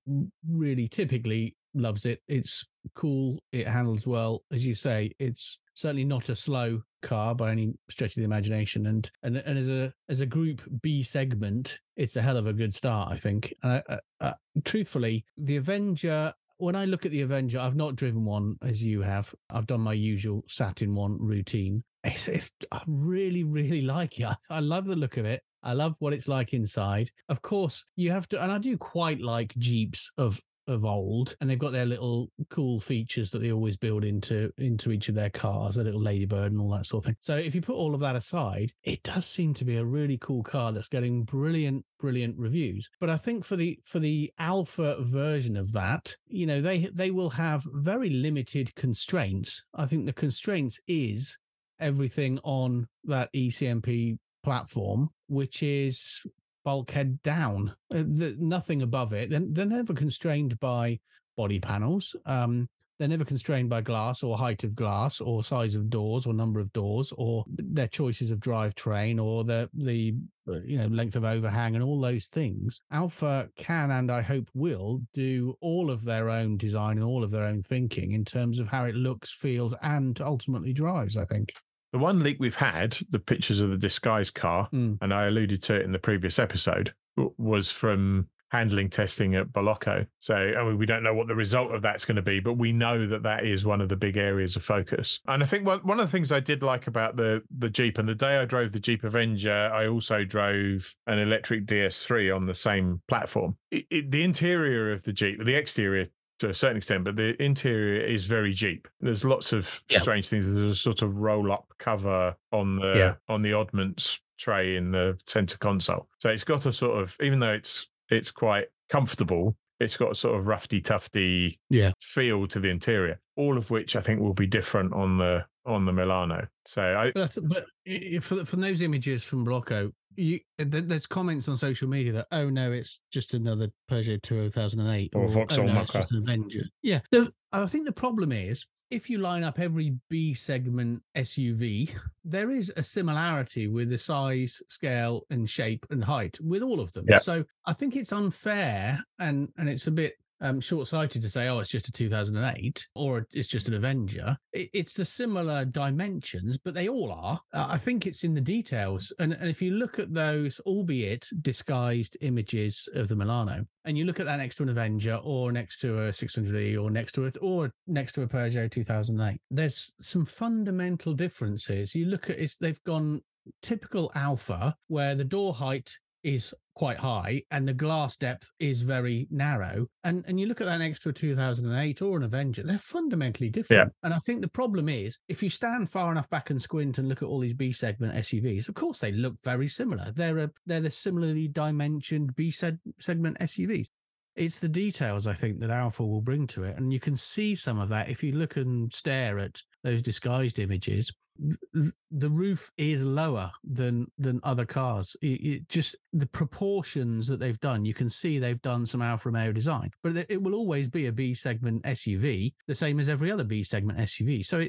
really 0.50 0.88
typically 0.88 1.56
loves 1.74 2.06
it. 2.06 2.22
It's 2.28 2.68
cool. 2.96 3.40
It 3.52 3.68
handles 3.68 4.08
well, 4.08 4.44
as 4.52 4.66
you 4.66 4.76
say. 4.76 5.12
It's 5.20 5.62
certainly 5.76 6.06
not 6.06 6.30
a 6.30 6.36
slow 6.36 6.82
car 7.02 7.36
by 7.36 7.52
any 7.52 7.74
stretch 7.90 8.12
of 8.12 8.22
the 8.22 8.24
imagination. 8.24 8.86
And 8.86 9.10
and 9.22 9.38
and 9.38 9.58
as 9.58 9.70
a 9.70 9.94
as 10.10 10.20
a 10.20 10.26
Group 10.26 10.62
B 10.82 11.04
segment, 11.04 11.80
it's 11.96 12.16
a 12.16 12.22
hell 12.22 12.38
of 12.38 12.48
a 12.48 12.54
good 12.54 12.74
start. 12.74 13.12
I 13.12 13.18
think. 13.18 13.54
Uh, 13.64 13.82
uh, 13.90 14.00
uh, 14.20 14.34
truthfully, 14.64 15.26
the 15.38 15.58
Avenger. 15.58 16.34
When 16.58 16.76
I 16.76 16.86
look 16.86 17.06
at 17.06 17.12
the 17.12 17.22
Avenger, 17.22 17.60
I've 17.60 17.76
not 17.76 17.96
driven 17.96 18.24
one 18.24 18.56
as 18.62 18.82
you 18.82 19.02
have. 19.02 19.34
I've 19.50 19.68
done 19.68 19.82
my 19.82 19.94
usual 19.94 20.44
sat 20.48 20.82
in 20.82 20.96
one 20.96 21.18
routine. 21.20 21.84
It's, 22.06 22.52
I 22.72 22.82
really, 22.88 23.44
really 23.44 23.82
like 23.96 24.20
it. 24.20 24.26
I, 24.26 24.36
I 24.50 24.60
love 24.60 24.86
the 24.86 24.96
look 24.96 25.18
of 25.18 25.26
it. 25.26 25.42
I 25.64 25.74
love 25.74 25.96
what 26.00 26.14
it's 26.14 26.28
like 26.28 26.54
inside. 26.54 27.10
Of 27.28 27.42
course, 27.42 27.86
you 27.96 28.12
have 28.12 28.30
to, 28.30 28.42
and 28.42 28.52
I 28.52 28.60
do 28.60 28.78
quite 28.78 29.20
like 29.20 29.56
Jeeps 29.58 30.12
of 30.18 30.40
of 30.68 30.86
old, 30.86 31.36
and 31.40 31.50
they've 31.50 31.60
got 31.60 31.72
their 31.72 31.86
little 31.86 32.32
cool 32.50 32.80
features 32.80 33.32
that 33.32 33.40
they 33.40 33.52
always 33.52 33.78
build 33.78 34.04
into 34.04 34.52
into 34.58 34.92
each 34.92 35.10
of 35.10 35.16
their 35.16 35.30
cars, 35.30 35.78
a 35.78 35.84
little 35.84 36.02
ladybird 36.02 36.52
and 36.52 36.62
all 36.62 36.72
that 36.72 36.86
sort 36.86 37.04
of 37.04 37.06
thing. 37.08 37.16
So 37.22 37.36
if 37.36 37.56
you 37.56 37.62
put 37.62 37.76
all 37.76 37.94
of 37.94 38.02
that 38.02 38.16
aside, 38.16 38.72
it 38.84 39.04
does 39.04 39.26
seem 39.26 39.54
to 39.56 39.66
be 39.66 39.78
a 39.78 39.86
really 39.86 40.18
cool 40.18 40.44
car 40.44 40.72
that's 40.72 40.90
getting 40.90 41.24
brilliant, 41.24 41.86
brilliant 42.00 42.38
reviews. 42.38 42.90
But 43.00 43.10
I 43.10 43.18
think 43.18 43.46
for 43.46 43.56
the 43.56 43.80
for 43.86 44.00
the 44.00 44.32
Alfa 44.40 44.98
version 45.02 45.58
of 45.58 45.74
that, 45.74 46.16
you 46.28 46.46
know, 46.46 46.62
they 46.62 46.90
they 46.94 47.12
will 47.12 47.32
have 47.32 47.64
very 47.66 48.10
limited 48.10 48.76
constraints. 48.76 49.66
I 49.74 49.86
think 49.86 50.06
the 50.06 50.14
constraints 50.14 50.80
is 50.88 51.38
everything 51.80 52.40
on 52.44 52.88
that 53.04 53.30
ECMP 53.34 54.18
platform, 54.44 55.10
which 55.28 55.64
is 55.64 56.24
bulkhead 56.64 57.22
down, 57.24 57.74
uh, 57.92 57.98
the, 57.98 58.36
nothing 58.40 58.82
above 58.82 59.14
it. 59.14 59.30
They're, 59.30 59.42
they're 59.44 59.66
never 59.66 59.94
constrained 59.94 60.60
by 60.60 61.00
body 61.36 61.60
panels. 61.60 62.16
Um, 62.26 62.70
they're 63.00 63.08
never 63.08 63.26
constrained 63.26 63.70
by 63.70 63.82
glass 63.82 64.24
or 64.24 64.38
height 64.38 64.64
of 64.64 64.76
glass 64.76 65.20
or 65.20 65.44
size 65.44 65.76
of 65.76 65.90
doors 65.90 66.26
or 66.26 66.34
number 66.34 66.60
of 66.60 66.72
doors 66.74 67.12
or 67.18 67.44
their 67.48 67.88
choices 67.88 68.32
of 68.32 68.40
drivetrain 68.40 69.22
or 69.22 69.44
the 69.44 69.70
the 69.74 70.16
uh, 70.48 70.62
you 70.64 70.78
know 70.78 70.88
length 70.88 71.16
of 71.16 71.26
overhang 71.26 71.76
and 71.76 71.84
all 71.84 72.00
those 72.00 72.28
things. 72.28 72.82
Alfa 72.92 73.50
can 73.58 73.92
and 73.92 74.12
I 74.12 74.22
hope 74.22 74.48
will 74.54 75.02
do 75.14 75.56
all 75.60 75.90
of 75.90 76.04
their 76.04 76.30
own 76.30 76.56
design 76.56 76.98
and 76.98 77.06
all 77.06 77.24
of 77.24 77.32
their 77.32 77.46
own 77.46 77.64
thinking 77.64 78.14
in 78.14 78.24
terms 78.24 78.60
of 78.60 78.68
how 78.68 78.86
it 78.86 78.96
looks, 78.96 79.34
feels, 79.34 79.74
and 79.82 80.22
ultimately 80.22 80.72
drives. 80.72 81.18
I 81.18 81.26
think. 81.26 81.52
The 81.94 82.00
one 82.00 82.22
leak 82.24 82.38
we've 82.40 82.56
had, 82.56 82.98
the 83.10 83.20
pictures 83.20 83.60
of 83.62 83.70
the 83.70 83.78
disguised 83.78 84.34
car, 84.36 84.68
Mm. 84.74 84.98
and 85.02 85.14
I 85.14 85.26
alluded 85.28 85.62
to 85.64 85.76
it 85.76 85.84
in 85.84 85.92
the 85.94 86.00
previous 86.00 86.40
episode, 86.40 86.94
was 87.16 87.72
from 87.72 88.28
handling 88.52 88.88
testing 88.88 89.34
at 89.34 89.48
Balocco. 89.52 90.06
So 90.20 90.36
I 90.36 90.64
mean, 90.64 90.78
we 90.78 90.86
don't 90.86 91.02
know 91.02 91.14
what 91.16 91.28
the 91.28 91.36
result 91.36 91.72
of 91.74 91.82
that's 91.82 92.06
going 92.06 92.18
to 92.18 92.22
be, 92.22 92.40
but 92.40 92.54
we 92.54 92.72
know 92.72 93.08
that 93.08 93.24
that 93.24 93.46
is 93.46 93.66
one 93.66 93.82
of 93.82 93.90
the 93.90 93.96
big 93.96 94.16
areas 94.16 94.56
of 94.56 94.64
focus. 94.64 95.22
And 95.28 95.42
I 95.42 95.46
think 95.48 95.66
one, 95.66 95.80
one 95.80 96.00
of 96.00 96.06
the 96.06 96.12
things 96.12 96.32
I 96.32 96.40
did 96.40 96.62
like 96.62 96.86
about 96.86 97.16
the 97.16 97.42
the 97.56 97.70
Jeep, 97.70 97.98
and 97.98 98.08
the 98.08 98.14
day 98.16 98.38
I 98.38 98.46
drove 98.46 98.72
the 98.72 98.80
Jeep 98.80 99.04
Avenger, 99.04 99.72
I 99.74 99.88
also 99.88 100.24
drove 100.24 100.96
an 101.08 101.18
electric 101.18 101.66
DS3 101.66 102.36
on 102.36 102.46
the 102.46 102.54
same 102.54 103.02
platform. 103.08 103.58
It, 103.72 103.86
it, 103.90 104.12
the 104.12 104.24
interior 104.24 104.92
of 104.92 105.02
the 105.04 105.14
Jeep, 105.14 105.44
the 105.44 105.56
exterior 105.56 106.06
to 106.44 106.50
a 106.50 106.54
certain 106.54 106.78
extent, 106.78 107.06
but 107.06 107.16
the 107.16 107.42
interior 107.42 108.02
is 108.02 108.26
very 108.26 108.54
Jeep. 108.54 108.88
There's 109.00 109.24
lots 109.24 109.54
of 109.54 109.82
yeah. 109.90 110.00
strange 110.00 110.28
things. 110.28 110.52
There's 110.52 110.74
a 110.74 110.76
sort 110.76 111.02
of 111.02 111.16
roll 111.18 111.52
up 111.52 111.74
cover 111.80 112.36
on 112.52 112.76
the 112.78 112.94
yeah. 112.96 113.14
on 113.34 113.42
the 113.42 113.52
oddments 113.52 114.20
tray 114.38 114.76
in 114.76 114.92
the 114.92 115.18
center 115.26 115.58
console. 115.58 116.10
So 116.20 116.30
it's 116.30 116.44
got 116.44 116.66
a 116.66 116.72
sort 116.72 117.02
of 117.02 117.16
even 117.22 117.40
though 117.40 117.54
it's 117.54 117.88
it's 118.10 118.30
quite 118.30 118.68
comfortable, 118.90 119.56
it's 119.84 119.98
got 119.98 120.12
a 120.12 120.16
sort 120.16 120.40
of 120.40 120.46
roughy 120.46 120.84
tufty 120.84 121.60
yeah. 121.70 121.92
feel 122.02 122.48
to 122.48 122.60
the 122.60 122.70
interior. 122.70 123.20
All 123.36 123.58
of 123.58 123.70
which 123.72 123.96
I 123.96 124.02
think 124.02 124.22
will 124.22 124.34
be 124.34 124.48
different 124.48 124.94
on 124.94 125.18
the 125.18 125.46
on 125.66 125.86
the 125.86 125.94
Milano. 125.94 126.48
So 126.66 126.82
I 126.82 127.12
but, 127.12 127.32
th- 127.32 127.48
but 127.48 128.24
for 128.24 128.46
from 128.46 128.62
those 128.62 128.82
images 128.82 129.24
from 129.24 129.46
Balocco, 129.46 129.92
you, 130.16 130.40
there's 130.58 131.08
comments 131.08 131.48
on 131.48 131.58
social 131.58 131.88
media 131.88 132.14
that 132.14 132.28
oh 132.32 132.50
no, 132.50 132.72
it's 132.72 133.00
just 133.12 133.34
another 133.34 133.70
Peugeot 133.90 134.22
2008 134.22 135.12
or, 135.16 135.24
or 135.24 135.28
Vauxhall 135.28 135.70
oh, 135.70 135.74
no, 135.74 135.82
it's 135.82 135.94
just 135.94 136.12
an 136.12 136.20
Avenger. 136.20 136.64
Yeah, 136.82 137.00
the, 137.12 137.34
I 137.52 137.66
think 137.66 137.86
the 137.86 137.94
problem 137.94 138.32
is 138.32 138.66
if 138.94 139.10
you 139.10 139.18
line 139.18 139.44
up 139.44 139.60
every 139.60 139.98
B 140.10 140.34
segment 140.34 141.02
SUV, 141.16 141.92
there 142.24 142.52
is 142.52 142.72
a 142.78 142.84
similarity 142.84 143.68
with 143.68 143.90
the 143.90 143.98
size, 143.98 144.62
scale, 144.70 145.24
and 145.32 145.50
shape 145.50 145.86
and 145.90 146.04
height 146.04 146.38
with 146.40 146.62
all 146.62 146.80
of 146.80 146.94
them. 146.94 147.06
Yeah. 147.10 147.18
So 147.18 147.44
I 147.66 147.74
think 147.74 147.96
it's 147.96 148.14
unfair 148.14 149.00
and 149.20 149.50
and 149.58 149.68
it's 149.68 149.88
a 149.88 149.92
bit 149.92 150.14
um, 150.44 150.62
short-sighted 150.62 151.22
to 151.22 151.30
say, 151.30 151.48
oh, 151.48 151.60
it's 151.60 151.70
just 151.70 151.88
a 151.88 151.92
2008 151.92 152.88
or 152.96 153.26
it's 153.32 153.48
just 153.48 153.68
an 153.68 153.74
Avenger. 153.74 154.38
It, 154.52 154.70
it's 154.74 154.94
the 154.94 155.06
similar 155.06 155.66
dimensions, 155.66 156.58
but 156.58 156.74
they 156.74 156.88
all 156.88 157.12
are. 157.12 157.40
Uh, 157.54 157.68
I 157.72 157.78
think 157.78 158.06
it's 158.06 158.24
in 158.24 158.34
the 158.34 158.42
details. 158.42 159.12
And, 159.18 159.34
and 159.34 159.50
if 159.50 159.62
you 159.62 159.72
look 159.72 159.98
at 159.98 160.14
those, 160.14 160.60
albeit 160.66 161.30
disguised 161.42 162.18
images 162.22 162.88
of 162.94 163.08
the 163.08 163.16
Milano, 163.16 163.66
and 163.86 163.98
you 163.98 164.06
look 164.06 164.20
at 164.20 164.26
that 164.26 164.38
next 164.38 164.58
to 164.58 164.64
an 164.64 164.70
Avenger 164.70 165.20
or 165.24 165.52
next 165.52 165.80
to 165.80 166.00
a 166.00 166.10
600e 166.10 166.82
or 166.82 166.92
next 166.92 167.14
to 167.14 167.26
it 167.26 167.38
or 167.42 167.72
next 167.88 168.14
to 168.14 168.22
a 168.22 168.28
Peugeot 168.28 168.70
2008, 168.70 169.40
there's 169.50 169.94
some 169.98 170.26
fundamental 170.26 171.14
differences. 171.14 171.96
You 171.96 172.06
look 172.06 172.30
at 172.30 172.38
it, 172.38 172.52
they've 172.60 172.84
gone 172.84 173.22
typical 173.62 174.12
Alfa 174.14 174.76
where 174.88 175.16
the 175.16 175.24
door 175.24 175.54
height 175.54 175.98
is 176.24 176.54
quite 176.76 176.98
high 176.98 177.42
and 177.52 177.68
the 177.68 177.74
glass 177.74 178.16
depth 178.16 178.52
is 178.60 178.82
very 178.82 179.28
narrow. 179.30 179.88
And 180.04 180.24
and 180.28 180.40
you 180.40 180.48
look 180.48 180.62
at 180.62 180.68
that 180.68 180.80
next 180.80 181.02
to 181.02 181.10
a 181.10 181.14
2008 181.14 182.02
or 182.02 182.18
an 182.18 182.24
Avenger, 182.24 182.64
they're 182.64 182.78
fundamentally 182.78 183.50
different. 183.50 183.88
Yeah. 183.88 184.08
And 184.08 184.14
I 184.14 184.20
think 184.20 184.42
the 184.42 184.50
problem 184.50 184.90
is 184.90 185.20
if 185.28 185.44
you 185.44 185.50
stand 185.50 185.92
far 185.92 186.12
enough 186.12 186.30
back 186.30 186.50
and 186.50 186.62
squint 186.62 186.98
and 186.98 187.08
look 187.08 187.22
at 187.22 187.28
all 187.28 187.40
these 187.40 187.54
B 187.54 187.72
segment 187.72 188.16
SUVs, 188.16 188.70
of 188.70 188.76
course 188.76 189.00
they 189.00 189.12
look 189.12 189.36
very 189.44 189.68
similar. 189.68 190.12
They're 190.16 190.38
a, 190.40 190.52
they're 190.66 190.80
the 190.80 190.92
similarly 190.92 191.48
dimensioned 191.48 192.36
B 192.36 192.52
segment 192.52 193.40
SUVs. 193.40 193.88
It's 194.36 194.60
the 194.60 194.70
details 194.70 195.28
I 195.28 195.36
think 195.36 195.60
that 195.60 195.70
Alfa 195.70 196.04
will 196.04 196.22
bring 196.22 196.48
to 196.48 196.64
it, 196.64 196.76
and 196.78 196.92
you 196.92 197.00
can 197.00 197.16
see 197.16 197.56
some 197.56 197.80
of 197.80 197.90
that 197.90 198.10
if 198.10 198.24
you 198.24 198.32
look 198.32 198.58
and 198.58 198.92
stare 198.92 199.38
at 199.38 199.62
those 199.84 200.02
disguised 200.02 200.58
images 200.58 201.12
the 201.38 202.30
roof 202.30 202.72
is 202.78 203.04
lower 203.04 203.52
than 203.64 204.08
than 204.18 204.40
other 204.44 204.66
cars. 204.66 205.16
It, 205.22 205.26
it, 205.26 205.70
just 205.70 205.96
the 206.12 206.28
proportions 206.28 207.28
that 207.28 207.40
they've 207.40 207.60
done, 207.60 207.86
you 207.86 207.94
can 207.94 208.10
see 208.10 208.40
they've 208.40 208.62
done 208.62 208.86
some 208.86 209.02
Alfa 209.02 209.30
Romeo 209.30 209.52
design, 209.52 209.92
but 210.04 210.26
it, 210.30 210.42
will 210.42 210.56
always 210.56 210.90
be 210.90 211.08
a 211.08 211.12
B 211.12 211.34
segment 211.34 211.84
SUV, 211.84 212.54
the 212.68 212.76
same 212.76 213.00
as 213.00 213.10
every 213.10 213.32
other 213.32 213.44
B 213.44 213.64
segment 213.64 214.00
SUV. 214.00 214.46
So 214.46 214.66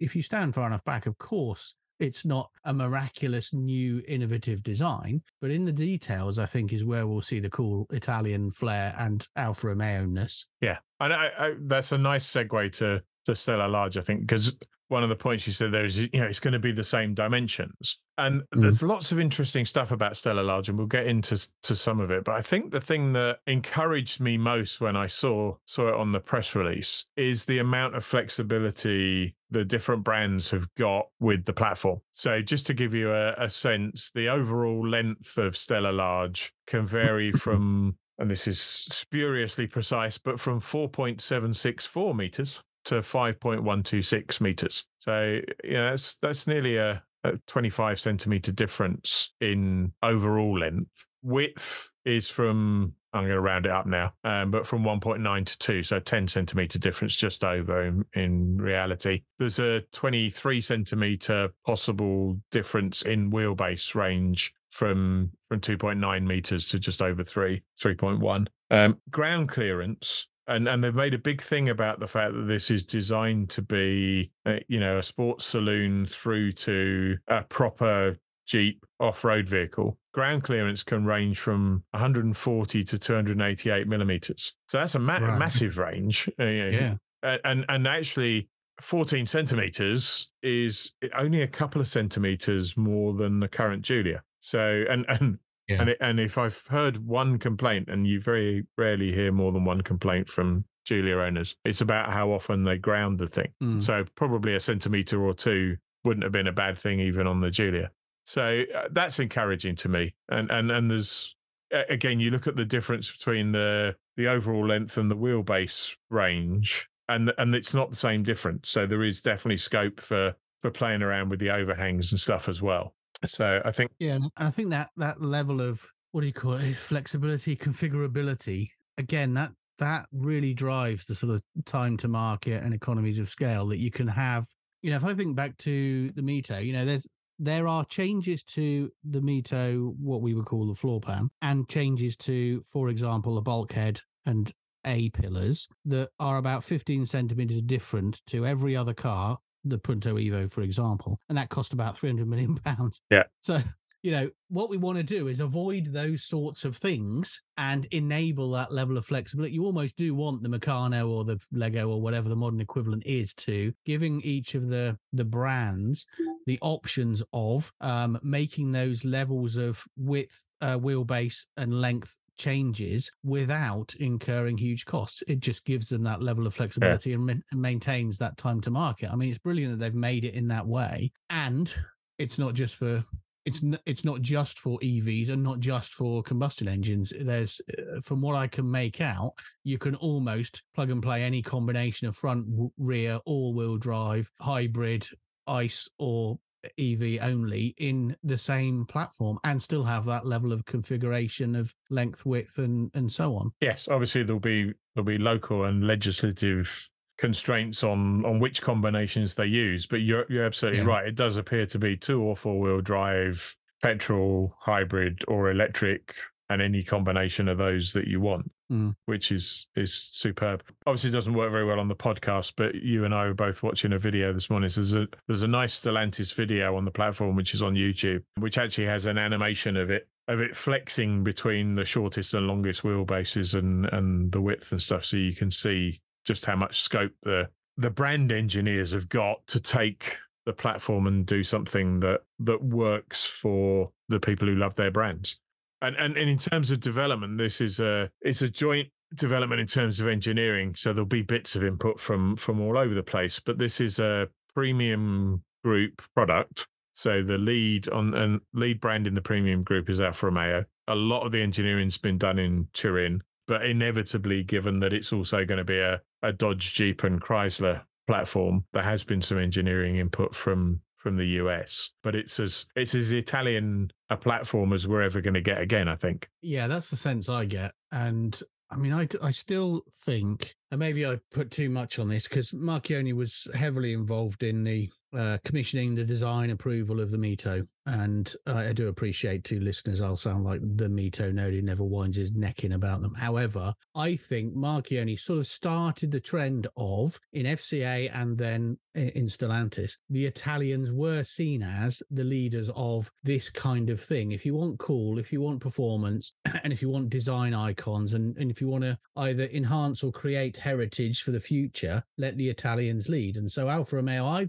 if 0.00 0.16
you 0.16 0.22
stand 0.22 0.54
far 0.54 0.66
enough 0.66 0.84
back, 0.84 1.06
of 1.06 1.18
course. 1.18 1.74
It's 2.00 2.24
not 2.24 2.50
a 2.64 2.72
miraculous 2.72 3.52
new 3.52 4.04
innovative 4.06 4.62
design, 4.62 5.22
but 5.40 5.50
in 5.50 5.64
the 5.64 5.72
details, 5.72 6.38
I 6.38 6.46
think 6.46 6.72
is 6.72 6.84
where 6.84 7.08
we'll 7.08 7.22
see 7.22 7.40
the 7.40 7.50
cool 7.50 7.88
Italian 7.90 8.52
flair 8.52 8.94
and 8.96 9.26
Alfa 9.34 9.66
Romeo 9.66 10.04
ness. 10.04 10.46
Yeah, 10.60 10.76
and 11.00 11.12
I, 11.12 11.30
I, 11.36 11.54
that's 11.60 11.90
a 11.90 11.98
nice 11.98 12.32
segue 12.32 12.70
to 12.76 13.02
to 13.28 13.32
STLA 13.32 13.68
Large, 13.68 13.98
I 13.98 14.02
think, 14.02 14.20
because 14.20 14.56
one 14.88 15.02
of 15.02 15.08
the 15.08 15.16
points 15.16 15.46
you 15.46 15.52
said 15.52 15.72
there 15.72 15.84
is, 15.84 15.98
you 15.98 16.08
know, 16.14 16.24
it's 16.24 16.40
going 16.40 16.52
to 16.52 16.58
be 16.58 16.72
the 16.72 16.84
same 16.84 17.14
dimensions. 17.14 17.98
And 18.16 18.42
mm. 18.42 18.62
there's 18.62 18.82
lots 18.82 19.12
of 19.12 19.20
interesting 19.20 19.64
stuff 19.64 19.92
about 19.92 20.14
STLA 20.14 20.44
Large, 20.44 20.70
and 20.70 20.78
we'll 20.78 20.86
get 20.86 21.06
into 21.06 21.38
to 21.62 21.76
some 21.76 22.00
of 22.00 22.10
it. 22.10 22.24
But 22.24 22.34
I 22.34 22.42
think 22.42 22.72
the 22.72 22.80
thing 22.80 23.12
that 23.12 23.38
encouraged 23.46 24.20
me 24.20 24.36
most 24.36 24.80
when 24.80 24.96
I 24.96 25.06
saw 25.06 25.56
saw 25.66 25.88
it 25.88 25.94
on 25.94 26.12
the 26.12 26.20
press 26.20 26.54
release 26.54 27.06
is 27.16 27.44
the 27.44 27.58
amount 27.58 27.94
of 27.94 28.04
flexibility 28.04 29.36
the 29.50 29.64
different 29.64 30.04
brands 30.04 30.50
have 30.50 30.74
got 30.74 31.06
with 31.20 31.44
the 31.46 31.52
platform. 31.52 32.00
So 32.12 32.42
just 32.42 32.66
to 32.66 32.74
give 32.74 32.92
you 32.92 33.12
a, 33.12 33.32
a 33.34 33.48
sense, 33.48 34.10
the 34.10 34.28
overall 34.28 34.86
length 34.86 35.38
of 35.38 35.54
STLA 35.54 35.94
Large 35.94 36.52
can 36.66 36.86
vary 36.86 37.32
from 37.32 37.96
and 38.18 38.28
this 38.28 38.48
is 38.48 38.60
spuriously 38.60 39.68
precise, 39.68 40.18
but 40.18 40.40
from 40.40 40.60
4.764 40.60 42.16
meters 42.16 42.64
to 42.84 42.96
5.126 42.96 44.40
meters. 44.40 44.84
So, 44.98 45.40
you 45.64 45.72
know, 45.72 45.90
that's, 45.90 46.16
that's 46.16 46.46
nearly 46.46 46.76
a, 46.76 47.02
a 47.24 47.32
25 47.46 48.00
centimeter 48.00 48.52
difference 48.52 49.32
in 49.40 49.92
overall 50.02 50.58
length. 50.58 51.06
Width 51.22 51.90
is 52.04 52.28
from, 52.28 52.94
I'm 53.12 53.22
going 53.24 53.34
to 53.34 53.40
round 53.40 53.66
it 53.66 53.72
up 53.72 53.86
now, 53.86 54.12
um, 54.24 54.50
but 54.50 54.66
from 54.66 54.82
1.9 54.82 55.46
to 55.46 55.58
2, 55.58 55.82
so 55.82 55.98
10 55.98 56.28
centimeter 56.28 56.78
difference 56.78 57.16
just 57.16 57.44
over 57.44 57.82
in, 57.82 58.04
in 58.14 58.58
reality. 58.58 59.22
There's 59.38 59.58
a 59.58 59.82
23 59.92 60.60
centimeter 60.60 61.50
possible 61.66 62.40
difference 62.50 63.02
in 63.02 63.30
wheelbase 63.30 63.94
range 63.94 64.52
from 64.70 65.30
from 65.48 65.60
2.9 65.60 66.26
meters 66.26 66.68
to 66.68 66.78
just 66.78 67.00
over 67.00 67.24
3 67.24 67.62
3.1 67.80 68.46
um, 68.70 68.98
ground 69.10 69.48
clearance 69.48 70.28
and 70.48 70.66
and 70.66 70.82
they've 70.82 70.94
made 70.94 71.14
a 71.14 71.18
big 71.18 71.40
thing 71.40 71.68
about 71.68 72.00
the 72.00 72.06
fact 72.06 72.34
that 72.34 72.46
this 72.48 72.70
is 72.70 72.84
designed 72.84 73.50
to 73.50 73.62
be 73.62 74.32
uh, 74.46 74.56
you 74.66 74.80
know 74.80 74.98
a 74.98 75.02
sports 75.02 75.44
saloon 75.44 76.06
through 76.06 76.52
to 76.52 77.18
a 77.28 77.42
proper 77.44 78.16
jeep 78.46 78.84
off-road 78.98 79.48
vehicle 79.48 79.98
ground 80.14 80.42
clearance 80.42 80.82
can 80.82 81.04
range 81.04 81.38
from 81.38 81.84
140 81.90 82.82
to 82.82 82.98
288 82.98 83.86
millimeters 83.86 84.54
so 84.68 84.78
that's 84.78 84.94
a 84.94 84.98
ma- 84.98 85.18
right. 85.18 85.38
massive 85.38 85.76
range 85.76 86.28
uh, 86.40 86.44
yeah 86.44 86.94
and 87.22 87.64
and 87.68 87.86
actually 87.86 88.48
14 88.80 89.26
centimeters 89.26 90.30
is 90.42 90.92
only 91.14 91.42
a 91.42 91.48
couple 91.48 91.80
of 91.80 91.88
centimeters 91.88 92.76
more 92.76 93.12
than 93.12 93.40
the 93.40 93.48
current 93.48 93.82
Giulia. 93.82 94.22
so 94.40 94.84
and 94.88 95.04
and 95.08 95.38
yeah. 95.68 95.80
And 95.80 95.90
it, 95.90 95.98
and 96.00 96.20
if 96.20 96.38
I've 96.38 96.66
heard 96.68 97.06
one 97.06 97.38
complaint, 97.38 97.88
and 97.88 98.06
you 98.06 98.20
very 98.20 98.66
rarely 98.76 99.12
hear 99.12 99.32
more 99.32 99.52
than 99.52 99.64
one 99.64 99.82
complaint 99.82 100.28
from 100.28 100.64
Giulia 100.84 101.18
owners, 101.18 101.56
it's 101.64 101.80
about 101.80 102.10
how 102.10 102.30
often 102.30 102.64
they 102.64 102.78
ground 102.78 103.18
the 103.18 103.26
thing. 103.26 103.52
Mm. 103.62 103.82
So 103.82 104.04
probably 104.14 104.54
a 104.54 104.60
centimeter 104.60 105.22
or 105.22 105.34
two 105.34 105.76
wouldn't 106.04 106.24
have 106.24 106.32
been 106.32 106.46
a 106.46 106.52
bad 106.52 106.78
thing 106.78 107.00
even 107.00 107.26
on 107.26 107.40
the 107.40 107.50
Giulia. 107.50 107.90
So 108.24 108.64
uh, 108.74 108.88
that's 108.90 109.18
encouraging 109.18 109.76
to 109.76 109.88
me. 109.88 110.14
And 110.28 110.50
and 110.50 110.70
and 110.70 110.90
there's 110.90 111.36
again, 111.70 112.20
you 112.20 112.30
look 112.30 112.46
at 112.46 112.56
the 112.56 112.64
difference 112.64 113.10
between 113.10 113.52
the 113.52 113.96
the 114.16 114.28
overall 114.28 114.66
length 114.66 114.96
and 114.96 115.10
the 115.10 115.16
wheelbase 115.16 115.96
range, 116.10 116.88
and 117.08 117.32
and 117.38 117.54
it's 117.54 117.74
not 117.74 117.90
the 117.90 117.96
same 117.96 118.22
difference. 118.22 118.70
So 118.70 118.86
there 118.86 119.02
is 119.02 119.20
definitely 119.20 119.58
scope 119.58 120.00
for 120.00 120.34
for 120.60 120.70
playing 120.70 121.02
around 121.02 121.28
with 121.28 121.40
the 121.40 121.50
overhangs 121.50 122.12
and 122.12 122.20
stuff 122.20 122.48
as 122.48 122.60
well. 122.60 122.94
So 123.24 123.60
I 123.64 123.72
think 123.72 123.90
yeah, 123.98 124.14
and 124.14 124.30
I 124.36 124.50
think 124.50 124.70
that 124.70 124.90
that 124.96 125.20
level 125.20 125.60
of 125.60 125.86
what 126.12 126.22
do 126.22 126.26
you 126.26 126.32
call 126.32 126.54
it, 126.54 126.76
flexibility, 126.76 127.56
configurability, 127.56 128.68
again, 128.96 129.34
that 129.34 129.50
that 129.78 130.06
really 130.12 130.54
drives 130.54 131.06
the 131.06 131.14
sort 131.14 131.34
of 131.34 131.42
time 131.64 131.96
to 131.98 132.08
market 132.08 132.62
and 132.62 132.74
economies 132.74 133.18
of 133.18 133.28
scale 133.28 133.66
that 133.66 133.78
you 133.78 133.90
can 133.90 134.08
have. 134.08 134.46
You 134.82 134.90
know, 134.90 134.96
if 134.96 135.04
I 135.04 135.14
think 135.14 135.36
back 135.36 135.56
to 135.58 136.10
the 136.10 136.22
MiTo, 136.22 136.64
you 136.64 136.72
know, 136.72 136.84
there's 136.84 137.06
there 137.38 137.68
are 137.68 137.84
changes 137.84 138.42
to 138.42 138.90
the 139.04 139.20
MiTo, 139.20 139.94
what 139.96 140.22
we 140.22 140.34
would 140.34 140.46
call 140.46 140.66
the 140.66 140.74
floor 140.74 141.00
plan, 141.00 141.28
and 141.40 141.68
changes 141.68 142.16
to, 142.18 142.62
for 142.62 142.88
example, 142.88 143.38
a 143.38 143.42
bulkhead 143.42 144.00
and 144.26 144.52
A 144.84 145.10
pillars 145.10 145.68
that 145.84 146.10
are 146.18 146.36
about 146.36 146.64
15 146.64 147.06
centimeters 147.06 147.62
different 147.62 148.20
to 148.26 148.46
every 148.46 148.76
other 148.76 148.94
car 148.94 149.38
the 149.68 149.78
Punto 149.78 150.16
Evo, 150.16 150.50
for 150.50 150.62
example, 150.62 151.18
and 151.28 151.38
that 151.38 151.48
cost 151.48 151.72
about 151.72 151.98
300 151.98 152.26
million 152.26 152.56
pounds. 152.56 153.00
Yeah. 153.10 153.24
So, 153.40 153.62
you 154.02 154.12
know, 154.12 154.30
what 154.48 154.70
we 154.70 154.76
want 154.76 154.98
to 154.98 155.02
do 155.02 155.26
is 155.26 155.40
avoid 155.40 155.86
those 155.86 156.22
sorts 156.22 156.64
of 156.64 156.76
things 156.76 157.42
and 157.56 157.86
enable 157.90 158.50
that 158.52 158.72
level 158.72 158.96
of 158.96 159.06
flexibility. 159.06 159.54
You 159.54 159.64
almost 159.64 159.96
do 159.96 160.14
want 160.14 160.42
the 160.42 160.48
Meccano 160.48 161.10
or 161.10 161.24
the 161.24 161.40
Lego 161.50 161.90
or 161.90 162.00
whatever 162.00 162.28
the 162.28 162.36
modern 162.36 162.60
equivalent 162.60 163.04
is 163.06 163.34
to 163.34 163.72
giving 163.84 164.20
each 164.20 164.54
of 164.54 164.68
the 164.68 164.98
the 165.12 165.24
brands 165.24 166.06
the 166.46 166.58
options 166.62 167.22
of 167.32 167.72
um, 167.80 168.18
making 168.22 168.72
those 168.72 169.04
levels 169.04 169.56
of 169.56 169.84
width, 169.96 170.46
uh, 170.60 170.78
wheelbase, 170.78 171.46
and 171.56 171.80
length 171.80 172.18
changes 172.38 173.10
without 173.22 173.94
incurring 173.96 174.56
huge 174.56 174.86
costs. 174.86 175.22
It 175.28 175.40
just 175.40 175.64
gives 175.64 175.88
them 175.88 176.04
that 176.04 176.22
level 176.22 176.46
of 176.46 176.54
flexibility 176.54 177.10
yeah. 177.10 177.16
and, 177.16 177.26
ma- 177.26 177.32
and 177.50 177.60
maintains 177.60 178.18
that 178.18 178.36
time 178.36 178.60
to 178.62 178.70
market. 178.70 179.10
I 179.12 179.16
mean, 179.16 179.28
it's 179.28 179.38
brilliant 179.38 179.72
that 179.72 179.84
they've 179.84 179.94
made 179.94 180.24
it 180.24 180.34
in 180.34 180.48
that 180.48 180.66
way. 180.66 181.12
And 181.28 181.72
it's 182.18 182.38
not 182.38 182.54
just 182.54 182.76
for 182.76 183.04
it's 183.44 183.62
n- 183.62 183.78
it's 183.86 184.04
not 184.04 184.20
just 184.20 184.58
for 184.58 184.78
EVs 184.80 185.30
and 185.30 185.42
not 185.42 185.58
just 185.60 185.94
for 185.94 186.22
combustion 186.22 186.68
engines. 186.68 187.12
There's, 187.18 187.60
uh, 187.78 188.00
from 188.02 188.20
what 188.20 188.34
I 188.34 188.46
can 188.46 188.70
make 188.70 189.00
out, 189.00 189.32
you 189.64 189.78
can 189.78 189.94
almost 189.96 190.62
plug 190.74 190.90
and 190.90 191.02
play 191.02 191.22
any 191.22 191.40
combination 191.40 192.08
of 192.08 192.16
front, 192.16 192.46
rear, 192.76 193.20
all-wheel 193.24 193.78
drive, 193.78 194.30
hybrid, 194.40 195.08
ICE, 195.46 195.88
or 195.98 196.38
EV 196.78 197.18
only 197.22 197.74
in 197.78 198.16
the 198.22 198.38
same 198.38 198.84
platform 198.84 199.38
and 199.44 199.62
still 199.62 199.84
have 199.84 200.04
that 200.06 200.26
level 200.26 200.52
of 200.52 200.64
configuration 200.64 201.54
of 201.54 201.74
length, 201.90 202.26
width, 202.26 202.58
and 202.58 202.90
and 202.94 203.10
so 203.10 203.34
on. 203.34 203.52
Yes, 203.60 203.88
obviously 203.88 204.22
there'll 204.22 204.40
be 204.40 204.72
there'll 204.94 205.06
be 205.06 205.18
local 205.18 205.64
and 205.64 205.86
legislative 205.86 206.88
constraints 207.18 207.82
on 207.82 208.24
on 208.24 208.38
which 208.38 208.62
combinations 208.62 209.34
they 209.34 209.46
use. 209.46 209.86
But 209.86 210.00
you're 210.00 210.24
you're 210.28 210.44
absolutely 210.44 210.80
yeah. 210.80 210.86
right. 210.86 211.06
It 211.06 211.14
does 211.14 211.36
appear 211.36 211.66
to 211.66 211.78
be 211.78 211.96
two 211.96 212.22
or 212.22 212.36
four 212.36 212.58
wheel 212.58 212.80
drive, 212.80 213.54
petrol, 213.82 214.56
hybrid, 214.60 215.24
or 215.28 215.50
electric, 215.50 216.14
and 216.50 216.62
any 216.62 216.82
combination 216.82 217.48
of 217.48 217.58
those 217.58 217.92
that 217.92 218.06
you 218.06 218.20
want, 218.20 218.50
mm. 218.72 218.94
which 219.06 219.30
is 219.30 219.66
is 219.76 219.94
superb. 219.94 220.62
Obviously, 220.86 221.10
it 221.10 221.12
doesn't 221.12 221.34
work 221.34 221.50
very 221.50 221.64
well 221.64 221.80
on 221.80 221.88
the 221.88 221.96
podcast, 221.96 222.54
but 222.56 222.74
you 222.76 223.04
and 223.04 223.14
I 223.14 223.26
were 223.26 223.34
both 223.34 223.62
watching 223.62 223.92
a 223.92 223.98
video 223.98 224.32
this 224.32 224.50
morning. 224.50 224.70
So 224.70 224.80
there's 224.80 224.94
a 224.94 225.08
there's 225.26 225.42
a 225.42 225.48
nice 225.48 225.80
Stellantis 225.80 226.34
video 226.34 226.76
on 226.76 226.84
the 226.84 226.90
platform, 226.90 227.36
which 227.36 227.54
is 227.54 227.62
on 227.62 227.74
YouTube, 227.74 228.22
which 228.38 228.58
actually 228.58 228.86
has 228.86 229.06
an 229.06 229.18
animation 229.18 229.76
of 229.76 229.90
it 229.90 230.08
of 230.26 230.40
it 230.40 230.56
flexing 230.56 231.24
between 231.24 231.74
the 231.74 231.84
shortest 231.84 232.34
and 232.34 232.46
longest 232.46 232.82
wheelbases 232.82 233.54
and 233.54 233.86
and 233.86 234.32
the 234.32 234.40
width 234.40 234.72
and 234.72 234.80
stuff, 234.80 235.04
so 235.04 235.16
you 235.16 235.34
can 235.34 235.50
see 235.50 236.00
just 236.24 236.44
how 236.44 236.56
much 236.56 236.80
scope 236.80 237.12
the 237.22 237.48
the 237.76 237.90
brand 237.90 238.32
engineers 238.32 238.92
have 238.92 239.08
got 239.08 239.46
to 239.46 239.60
take 239.60 240.16
the 240.46 240.52
platform 240.52 241.06
and 241.06 241.26
do 241.26 241.44
something 241.44 242.00
that 242.00 242.22
that 242.38 242.62
works 242.62 243.24
for 243.24 243.90
the 244.08 244.18
people 244.18 244.48
who 244.48 244.54
love 244.54 244.74
their 244.76 244.90
brands. 244.90 245.38
And 245.80 245.96
and, 245.96 246.16
and 246.16 246.28
in 246.28 246.38
terms 246.38 246.70
of 246.70 246.80
development, 246.80 247.38
this 247.38 247.60
is 247.60 247.80
a 247.80 248.10
it's 248.20 248.42
a 248.42 248.48
joint 248.48 248.88
development 249.14 249.60
in 249.60 249.66
terms 249.66 250.00
of 250.00 250.08
engineering. 250.08 250.74
So 250.74 250.92
there'll 250.92 251.06
be 251.06 251.22
bits 251.22 251.56
of 251.56 251.64
input 251.64 252.00
from 252.00 252.36
from 252.36 252.60
all 252.60 252.76
over 252.76 252.94
the 252.94 253.02
place. 253.02 253.40
But 253.40 253.58
this 253.58 253.80
is 253.80 253.98
a 253.98 254.28
premium 254.54 255.42
group 255.64 256.02
product. 256.14 256.66
So 256.94 257.22
the 257.22 257.38
lead 257.38 257.88
on 257.90 258.14
and 258.14 258.40
lead 258.52 258.80
brand 258.80 259.06
in 259.06 259.14
the 259.14 259.22
premium 259.22 259.62
group 259.62 259.88
is 259.88 260.00
Alfa 260.00 260.26
Romeo. 260.26 260.64
A 260.88 260.94
lot 260.94 261.24
of 261.24 261.32
the 261.32 261.42
engineering's 261.42 261.98
been 261.98 262.18
done 262.18 262.38
in 262.38 262.68
Turin, 262.72 263.22
but 263.46 263.64
inevitably, 263.64 264.42
given 264.42 264.80
that 264.80 264.92
it's 264.92 265.12
also 265.12 265.44
going 265.44 265.58
to 265.58 265.64
be 265.64 265.78
a, 265.78 266.00
a 266.22 266.32
Dodge, 266.32 266.74
Jeep, 266.74 267.04
and 267.04 267.20
Chrysler 267.20 267.82
platform, 268.08 268.64
there 268.72 268.82
has 268.82 269.04
been 269.04 269.22
some 269.22 269.38
engineering 269.38 269.96
input 269.96 270.34
from 270.34 270.80
from 270.98 271.16
the 271.16 271.26
US. 271.26 271.90
But 272.02 272.14
it's 272.14 272.38
as 272.38 272.66
it's 272.76 272.94
as 272.94 273.12
Italian 273.12 273.90
a 274.10 274.16
platform 274.16 274.72
as 274.72 274.86
we're 274.86 275.02
ever 275.02 275.20
going 275.20 275.34
to 275.34 275.40
get 275.40 275.60
again. 275.60 275.88
I 275.88 275.96
think. 275.96 276.28
Yeah, 276.42 276.66
that's 276.66 276.90
the 276.90 276.96
sense 276.96 277.28
I 277.28 277.46
get, 277.46 277.72
and 277.90 278.38
I 278.70 278.76
mean, 278.76 278.92
I, 278.92 279.08
I 279.22 279.30
still 279.30 279.84
think, 280.04 280.54
and 280.70 280.78
maybe 280.78 281.06
I 281.06 281.18
put 281.32 281.50
too 281.50 281.70
much 281.70 281.98
on 281.98 282.08
this 282.08 282.28
because 282.28 282.52
Marchionne 282.52 283.12
was 283.14 283.48
heavily 283.54 283.92
involved 283.92 284.42
in 284.42 284.64
the 284.64 284.90
uh, 285.16 285.38
commissioning 285.44 285.94
the 285.94 286.04
design 286.04 286.50
approval 286.50 287.00
of 287.00 287.10
the 287.10 287.16
MiTo. 287.16 287.66
And 287.86 288.30
I 288.46 288.74
do 288.74 288.88
appreciate 288.88 289.44
to 289.44 289.58
listeners, 289.58 290.02
I'll 290.02 290.18
sound 290.18 290.44
like 290.44 290.60
the 290.60 290.88
MiTo 290.88 291.32
node 291.32 291.54
who 291.54 291.62
never 291.62 291.82
winds 291.82 292.18
his 292.18 292.34
neck 292.34 292.62
in 292.62 292.72
about 292.72 293.00
them. 293.00 293.14
However, 293.14 293.72
I 293.94 294.16
think 294.16 294.54
Marchionne 294.54 295.18
sort 295.18 295.38
of 295.38 295.46
started 295.46 296.10
the 296.10 296.20
trend 296.20 296.66
of 296.76 297.18
in 297.32 297.46
FCA 297.46 298.10
and 298.12 298.36
then 298.36 298.76
in 298.94 299.28
Stellantis, 299.28 299.96
the 300.10 300.26
Italians 300.26 300.92
were 300.92 301.24
seen 301.24 301.62
as 301.62 302.02
the 302.10 302.24
leaders 302.24 302.70
of 302.76 303.10
this 303.22 303.48
kind 303.48 303.88
of 303.88 304.00
thing. 304.00 304.32
If 304.32 304.44
you 304.44 304.54
want 304.54 304.78
cool, 304.78 305.18
if 305.18 305.32
you 305.32 305.40
want 305.40 305.60
performance, 305.60 306.34
and 306.62 306.72
if 306.72 306.82
you 306.82 306.90
want 306.90 307.08
design 307.08 307.54
icons, 307.54 308.12
and, 308.12 308.36
and 308.36 308.50
if 308.50 308.60
you 308.60 308.68
want 308.68 308.84
to 308.84 308.98
either 309.16 309.44
enhance 309.44 310.02
or 310.02 310.12
create 310.12 310.57
heritage 310.58 311.22
for 311.22 311.30
the 311.30 311.40
future, 311.40 312.02
let 312.16 312.36
the 312.36 312.48
Italians 312.48 313.08
lead. 313.08 313.36
And 313.36 313.50
so 313.50 313.68
Alfa 313.68 313.96
Romeo, 313.96 314.24
I 314.24 314.48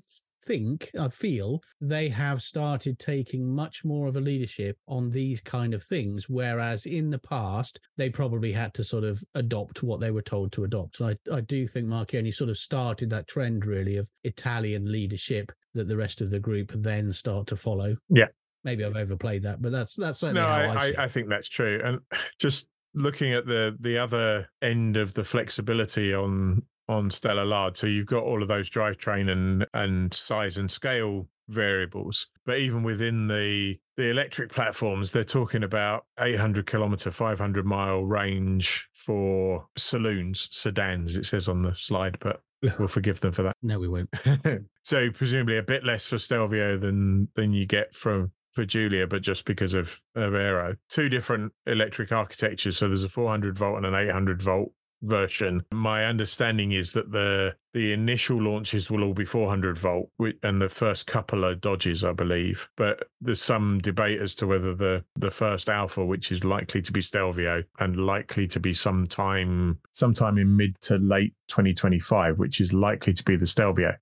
think, 0.50 0.89
I 1.00 1.10
feel 1.10 1.62
they 1.80 2.10
have 2.10 2.41
started 2.41 2.98
taking 2.98 3.54
much 3.54 3.86
more 3.86 4.08
of 4.08 4.15
a 4.15 4.22
leadership 4.22 4.78
on 4.88 5.12
these 5.12 5.41
kind 5.41 5.74
of 5.74 5.84
things, 5.84 6.28
whereas 6.28 6.86
in 6.86 7.12
the 7.12 7.19
past 7.19 7.80
they 7.98 8.10
probably 8.10 8.54
had 8.54 8.74
to 8.76 8.84
sort 8.84 9.04
of 9.04 9.24
adopt 9.36 9.84
what 9.84 10.00
they 10.00 10.12
were 10.12 10.22
told 10.22 10.52
to 10.54 10.63
adopt. 10.63 10.98
So 10.98 11.10
I, 11.10 11.15
I 11.32 11.41
do 11.41 11.67
think 11.67 11.88
Marchionne 11.88 12.34
sort 12.34 12.50
of 12.50 12.58
started 12.58 13.10
that 13.12 13.28
trend 13.28 13.65
really 13.65 13.98
of 13.98 14.10
Italian 14.24 14.91
leadership 14.91 15.52
that 15.76 15.88
the 15.88 15.98
rest 15.98 16.22
of 16.22 16.32
the 16.32 16.39
group 16.39 16.72
then 16.74 17.13
start 17.13 17.48
to 17.48 17.56
follow. 17.56 17.95
Yeah. 18.10 18.28
Maybe 18.63 18.84
I've 18.84 18.98
overplayed 18.98 19.43
that, 19.43 19.62
but 19.62 19.72
that's 19.72 19.95
that's 19.95 20.19
certainly 20.19 20.41
no, 20.41 20.48
how 20.48 20.56
I, 20.56 20.93
I, 20.98 21.04
I 21.04 21.08
think 21.08 21.30
that's 21.30 21.48
true. 21.48 21.80
And 21.84 22.00
just 22.39 22.67
looking 22.93 23.34
at 23.34 23.45
the 23.45 23.75
the 23.80 23.97
other 23.97 24.49
end 24.62 24.97
of 24.97 25.13
the 25.13 25.23
flexibility 25.23 26.13
on 26.13 26.63
on 26.88 27.10
STLA 27.10 27.47
Large, 27.47 27.78
So 27.78 27.88
you've 27.88 28.08
got 28.08 28.23
all 28.23 28.41
of 28.41 28.47
those 28.47 28.69
drivetrain 28.69 29.30
and 29.30 29.65
and 29.73 30.13
size 30.13 30.58
and 30.58 30.69
scale 30.71 31.28
variables. 31.47 32.28
But 32.45 32.60
even 32.60 32.84
within 32.84 33.28
the 33.28 33.78
the 33.95 34.10
electric 34.10 34.52
platforms, 34.52 35.12
they're 35.12 35.23
talking 35.23 35.63
about 35.63 36.06
800 36.19 36.65
kilometer, 36.65 37.12
500 37.12 37.65
mile 37.65 38.04
range 38.04 38.89
for 38.93 39.67
saloons, 39.78 40.47
sedans. 40.52 41.17
It 41.17 41.25
says 41.25 41.47
on 41.47 41.63
the 41.63 41.75
slide, 41.75 42.17
but 42.19 42.41
we'll 42.80 42.88
forgive 42.88 43.19
them 43.19 43.34
for 43.34 43.43
that. 43.43 43.56
No, 43.62 43.80
we 43.80 43.88
won't. 43.88 44.10
so 44.84 45.12
presumably 45.12 45.58
a 45.58 45.63
bit 45.63 45.84
less 45.84 46.08
for 46.08 46.17
Stelvio 46.17 46.78
than 46.78 47.28
than 47.36 47.54
you 47.54 47.65
get 47.65 47.93
from 47.93 48.32
for 48.54 48.66
Giulia, 48.66 49.08
but 49.08 49.22
just 49.22 49.46
because 49.46 49.74
of, 49.74 50.02
of 50.16 50.34
Aero. 50.34 50.76
Two 50.90 51.10
different 51.10 51.54
electric 51.66 52.12
architectures. 52.12 52.78
So 52.78 52.88
there's 52.88 53.04
a 53.04 53.10
400 53.10 53.58
volt 53.58 53.78
and 53.78 53.86
an 53.86 53.96
800 53.96 54.42
volt 54.42 54.72
version. 55.02 55.64
My 55.72 56.06
understanding 56.06 56.72
is 56.72 56.94
that 56.94 57.12
the 57.12 57.56
the 57.74 57.94
initial 57.94 58.42
launches 58.42 58.90
will 58.90 59.04
all 59.04 59.14
be 59.14 59.26
400 59.26 59.78
volt, 59.78 60.10
and 60.44 60.62
the 60.62 60.70
first 60.70 61.06
couple 61.08 61.46
are 61.46 61.56
Dodges, 61.56 62.04
I 62.04 62.14
believe. 62.14 62.68
But 62.76 63.08
there's 63.22 63.42
some 63.42 63.80
debate 63.80 64.20
as 64.20 64.36
to 64.36 64.48
whether 64.48 64.76
the 64.76 65.06
the 65.16 65.32
first 65.32 65.70
Alfa, 65.70 66.06
which 66.06 66.32
is 66.32 66.44
likely 66.44 66.82
to 66.82 66.92
be 66.92 67.02
Stelvio 67.02 67.64
and 67.80 68.06
likely 68.06 68.48
to 68.48 68.60
be 68.60 68.74
sometime 68.74 69.80
sometime 69.94 70.38
in 70.38 70.56
mid 70.58 70.80
to 70.82 70.98
late 70.98 71.34
2025, 71.50 72.38
which 72.38 72.60
is 72.60 72.74
likely 72.74 73.14
to 73.14 73.24
be 73.24 73.36
the 73.36 73.48
Stelvio, 73.48 73.96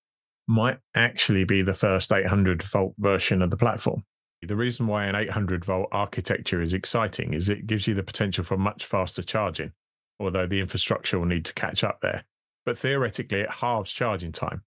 might 0.48 0.80
actually 0.96 1.44
be 1.44 1.62
the 1.62 1.74
first 1.74 2.12
800 2.12 2.64
volt 2.64 2.94
version 2.98 3.42
of 3.42 3.52
the 3.52 3.58
platform. 3.58 4.04
The 4.41 4.56
reason 4.56 4.88
why 4.88 5.06
an 5.06 5.15
800 5.15 5.65
volt 5.65 5.89
architecture 5.91 6.62
is 6.62 6.73
exciting 6.73 7.34
is 7.34 7.50
it 7.50 7.67
gives 7.67 7.88
you 7.88 7.93
the 7.93 8.04
potential 8.04 8.43
for 8.43 8.58
much 8.58 8.86
faster 8.86 9.23
charging 9.23 9.73
although 10.19 10.47
the 10.47 10.60
infrastructure 10.60 11.19
will 11.19 11.26
need 11.26 11.45
to 11.45 11.54
catch 11.54 11.84
up 11.84 12.02
there. 12.02 12.26
But 12.65 12.78
theoretically, 12.78 13.41
it 13.41 13.50
halves 13.50 13.91
charging 13.91 14.32
time. 14.32 14.63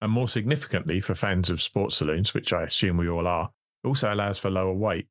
And 0.00 0.12
more 0.12 0.28
significantly, 0.28 1.00
for 1.00 1.14
fans 1.14 1.50
of 1.50 1.62
sports 1.62 1.96
saloons, 1.96 2.34
which 2.34 2.52
I 2.52 2.64
assume 2.64 2.96
we 2.96 3.08
all 3.08 3.26
are, 3.26 3.50
it 3.84 3.88
also 3.88 4.12
allows 4.12 4.38
for 4.38 4.50
lower 4.50 4.72
weight. 4.72 5.06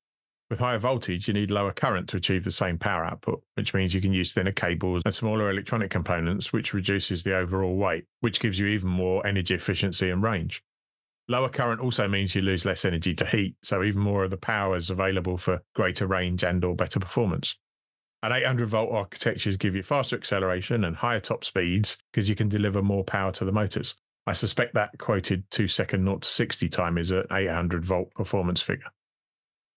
With 0.49 0.59
higher 0.59 0.79
voltage, 0.79 1.29
you 1.29 1.33
need 1.33 1.49
lower 1.49 1.71
current 1.71 2.09
to 2.09 2.17
achieve 2.17 2.43
the 2.43 2.51
same 2.51 2.77
power 2.77 3.05
output, 3.05 3.41
which 3.55 3.73
means 3.73 3.93
you 3.93 4.01
can 4.01 4.11
use 4.11 4.33
thinner 4.33 4.51
cables 4.51 5.01
and 5.05 5.15
smaller 5.15 5.49
electronic 5.49 5.89
components, 5.91 6.51
which 6.51 6.73
reduces 6.73 7.23
the 7.23 7.35
overall 7.35 7.75
weight, 7.75 8.05
which 8.19 8.41
gives 8.41 8.59
you 8.59 8.67
even 8.67 8.89
more 8.89 9.25
energy 9.25 9.55
efficiency 9.55 10.09
and 10.09 10.23
range. 10.23 10.61
Lower 11.31 11.47
current 11.47 11.79
also 11.79 12.09
means 12.09 12.35
you 12.35 12.41
lose 12.41 12.65
less 12.65 12.83
energy 12.83 13.15
to 13.15 13.25
heat, 13.25 13.55
so 13.63 13.83
even 13.83 14.01
more 14.01 14.25
of 14.25 14.31
the 14.31 14.35
power 14.35 14.75
is 14.75 14.89
available 14.89 15.37
for 15.37 15.61
greater 15.73 16.05
range 16.05 16.43
and 16.43 16.61
or 16.65 16.75
better 16.75 16.99
performance. 16.99 17.57
And 18.21 18.33
800 18.33 18.67
volt 18.67 18.91
architectures 18.91 19.55
give 19.55 19.73
you 19.73 19.81
faster 19.81 20.17
acceleration 20.17 20.83
and 20.83 20.93
higher 20.93 21.21
top 21.21 21.45
speeds 21.45 21.97
because 22.11 22.27
you 22.27 22.35
can 22.35 22.49
deliver 22.49 22.81
more 22.81 23.05
power 23.05 23.31
to 23.31 23.45
the 23.45 23.53
motors. 23.53 23.95
I 24.27 24.33
suspect 24.33 24.73
that 24.73 24.97
quoted 24.97 25.49
two 25.51 25.69
second 25.69 26.03
0 26.03 26.17
to 26.17 26.27
60 26.27 26.67
time 26.67 26.97
is 26.97 27.11
an 27.11 27.23
800 27.31 27.85
volt 27.85 28.13
performance 28.13 28.59
figure. 28.59 28.91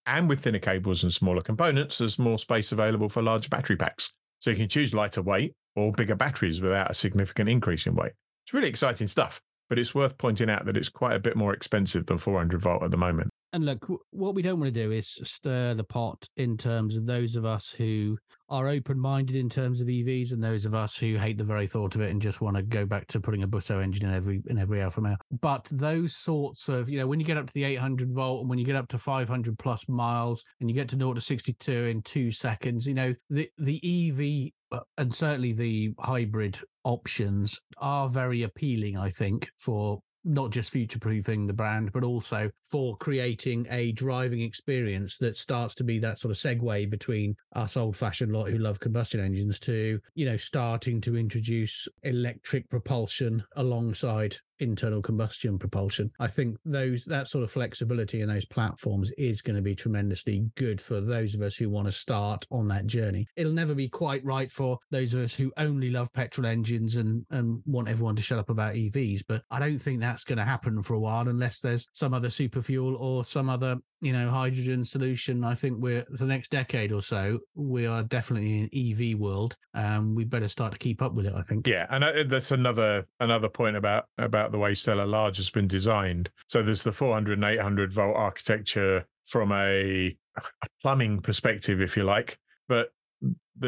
And 0.06 0.28
with 0.28 0.40
thinner 0.40 0.58
cables 0.58 1.04
and 1.04 1.14
smaller 1.14 1.40
components, 1.40 1.98
there's 1.98 2.18
more 2.18 2.40
space 2.40 2.72
available 2.72 3.08
for 3.08 3.22
larger 3.22 3.48
battery 3.48 3.76
packs. 3.76 4.12
So 4.40 4.50
you 4.50 4.56
can 4.56 4.68
choose 4.68 4.92
lighter 4.92 5.22
weight 5.22 5.54
or 5.76 5.92
bigger 5.92 6.16
batteries 6.16 6.60
without 6.60 6.90
a 6.90 6.94
significant 6.94 7.48
increase 7.48 7.86
in 7.86 7.94
weight. 7.94 8.14
It's 8.44 8.52
really 8.52 8.68
exciting 8.68 9.06
stuff, 9.06 9.40
but 9.68 9.78
it's 9.78 9.94
worth 9.94 10.18
pointing 10.18 10.50
out 10.50 10.66
that 10.66 10.76
it's 10.76 10.88
quite 10.88 11.14
a 11.14 11.20
bit 11.20 11.36
more 11.36 11.52
expensive 11.52 12.06
than 12.06 12.18
400 12.18 12.60
volt 12.60 12.82
at 12.82 12.90
the 12.90 12.96
moment. 12.96 13.30
And 13.54 13.64
look, 13.64 13.86
what 14.10 14.34
we 14.34 14.42
don't 14.42 14.58
want 14.58 14.74
to 14.74 14.82
do 14.82 14.90
is 14.90 15.06
stir 15.22 15.74
the 15.74 15.84
pot 15.84 16.28
in 16.36 16.56
terms 16.56 16.96
of 16.96 17.06
those 17.06 17.36
of 17.36 17.44
us 17.44 17.70
who 17.70 18.18
are 18.48 18.66
open 18.66 18.98
minded 18.98 19.36
in 19.36 19.48
terms 19.48 19.80
of 19.80 19.86
EVs 19.86 20.32
and 20.32 20.42
those 20.42 20.66
of 20.66 20.74
us 20.74 20.96
who 20.96 21.16
hate 21.16 21.38
the 21.38 21.44
very 21.44 21.68
thought 21.68 21.94
of 21.94 22.00
it 22.00 22.10
and 22.10 22.20
just 22.20 22.40
want 22.40 22.56
to 22.56 22.62
go 22.64 22.84
back 22.84 23.06
to 23.06 23.20
putting 23.20 23.44
a 23.44 23.48
Busso 23.48 23.80
engine 23.80 24.06
in 24.08 24.12
every 24.12 24.42
in 24.48 24.58
every 24.58 24.82
Alfa 24.82 25.00
Romeo. 25.00 25.16
But 25.40 25.68
those 25.70 26.16
sorts 26.16 26.68
of, 26.68 26.88
you 26.90 26.98
know, 26.98 27.06
when 27.06 27.20
you 27.20 27.26
get 27.26 27.36
up 27.36 27.46
to 27.46 27.54
the 27.54 27.62
800 27.62 28.12
volt 28.12 28.40
and 28.40 28.50
when 28.50 28.58
you 28.58 28.64
get 28.64 28.76
up 28.76 28.88
to 28.88 28.98
500 28.98 29.56
plus 29.56 29.88
miles 29.88 30.44
and 30.60 30.68
you 30.68 30.74
get 30.74 30.88
to 30.88 30.98
0 30.98 31.14
to 31.14 31.20
62 31.20 31.72
in 31.72 32.02
two 32.02 32.32
seconds, 32.32 32.88
you 32.88 32.94
know, 32.94 33.14
the 33.30 33.48
the 33.56 33.80
EV 33.84 34.50
uh, 34.76 34.82
and 34.98 35.14
certainly 35.14 35.52
the 35.52 35.92
hybrid 36.00 36.58
options 36.84 37.60
are 37.78 38.08
very 38.08 38.42
appealing, 38.42 38.96
I 38.96 39.10
think, 39.10 39.48
for 39.56 40.00
not 40.24 40.50
just 40.50 40.72
future 40.72 40.98
proofing 40.98 41.46
the 41.46 41.52
brand, 41.52 41.92
but 41.92 42.04
also 42.04 42.50
for 42.62 42.96
creating 42.96 43.66
a 43.70 43.92
driving 43.92 44.40
experience 44.40 45.18
that 45.18 45.36
starts 45.36 45.74
to 45.76 45.84
be 45.84 45.98
that 45.98 46.18
sort 46.18 46.30
of 46.30 46.36
segue 46.36 46.88
between 46.90 47.36
us 47.54 47.76
old 47.76 47.96
fashioned 47.96 48.32
lot 48.32 48.48
who 48.48 48.58
love 48.58 48.80
combustion 48.80 49.20
engines 49.20 49.58
to, 49.60 50.00
you 50.14 50.24
know, 50.24 50.36
starting 50.36 51.00
to 51.00 51.16
introduce 51.16 51.88
electric 52.02 52.68
propulsion 52.70 53.44
alongside 53.56 54.36
internal 54.60 55.02
combustion 55.02 55.58
propulsion. 55.58 56.10
I 56.18 56.28
think 56.28 56.58
those 56.64 57.04
that 57.04 57.28
sort 57.28 57.44
of 57.44 57.50
flexibility 57.50 58.20
in 58.20 58.28
those 58.28 58.44
platforms 58.44 59.12
is 59.18 59.42
going 59.42 59.56
to 59.56 59.62
be 59.62 59.74
tremendously 59.74 60.50
good 60.56 60.80
for 60.80 61.00
those 61.00 61.34
of 61.34 61.42
us 61.42 61.56
who 61.56 61.70
want 61.70 61.86
to 61.86 61.92
start 61.92 62.46
on 62.50 62.68
that 62.68 62.86
journey. 62.86 63.26
It'll 63.36 63.52
never 63.52 63.74
be 63.74 63.88
quite 63.88 64.24
right 64.24 64.50
for 64.50 64.78
those 64.90 65.14
of 65.14 65.22
us 65.22 65.34
who 65.34 65.52
only 65.56 65.90
love 65.90 66.12
petrol 66.12 66.46
engines 66.46 66.96
and 66.96 67.24
and 67.30 67.62
want 67.66 67.88
everyone 67.88 68.16
to 68.16 68.22
shut 68.22 68.38
up 68.38 68.50
about 68.50 68.74
EVs, 68.74 69.22
but 69.26 69.42
I 69.50 69.58
don't 69.58 69.78
think 69.78 70.00
that's 70.00 70.24
going 70.24 70.38
to 70.38 70.44
happen 70.44 70.82
for 70.82 70.94
a 70.94 71.00
while 71.00 71.28
unless 71.28 71.60
there's 71.60 71.88
some 71.92 72.14
other 72.14 72.30
super 72.30 72.62
fuel 72.62 72.96
or 72.96 73.24
some 73.24 73.48
other 73.48 73.76
you 74.04 74.12
know 74.12 74.28
hydrogen 74.28 74.84
solution 74.84 75.42
i 75.42 75.54
think 75.54 75.80
we're 75.80 76.04
the 76.10 76.26
next 76.26 76.50
decade 76.50 76.92
or 76.92 77.00
so 77.00 77.38
we 77.54 77.86
are 77.86 78.02
definitely 78.02 78.58
in 78.58 78.64
an 78.64 78.70
ev 78.74 79.18
world 79.18 79.56
um 79.72 80.14
we 80.14 80.24
better 80.24 80.48
start 80.48 80.72
to 80.72 80.78
keep 80.78 81.00
up 81.00 81.14
with 81.14 81.26
it 81.26 81.32
i 81.34 81.42
think. 81.42 81.66
Yeah 81.66 81.86
and 81.88 82.04
uh, 82.04 82.24
that's 82.28 82.50
another 82.50 83.06
another 83.20 83.48
point 83.48 83.76
about 83.76 84.04
about 84.18 84.52
the 84.52 84.58
way 84.58 84.72
STLA 84.72 85.08
Large 85.08 85.38
has 85.38 85.50
been 85.50 85.66
designed. 85.66 86.30
So 86.48 86.62
there's 86.62 86.82
the 86.82 86.92
400 86.92 87.38
and 87.38 87.44
800 87.44 87.92
volt 87.92 88.16
architecture 88.16 89.06
from 89.24 89.52
a, 89.52 90.16
a 90.36 90.68
plumbing 90.82 91.20
perspective 91.20 91.80
if 91.80 91.96
you 91.96 92.04
like 92.04 92.38
but 92.68 92.90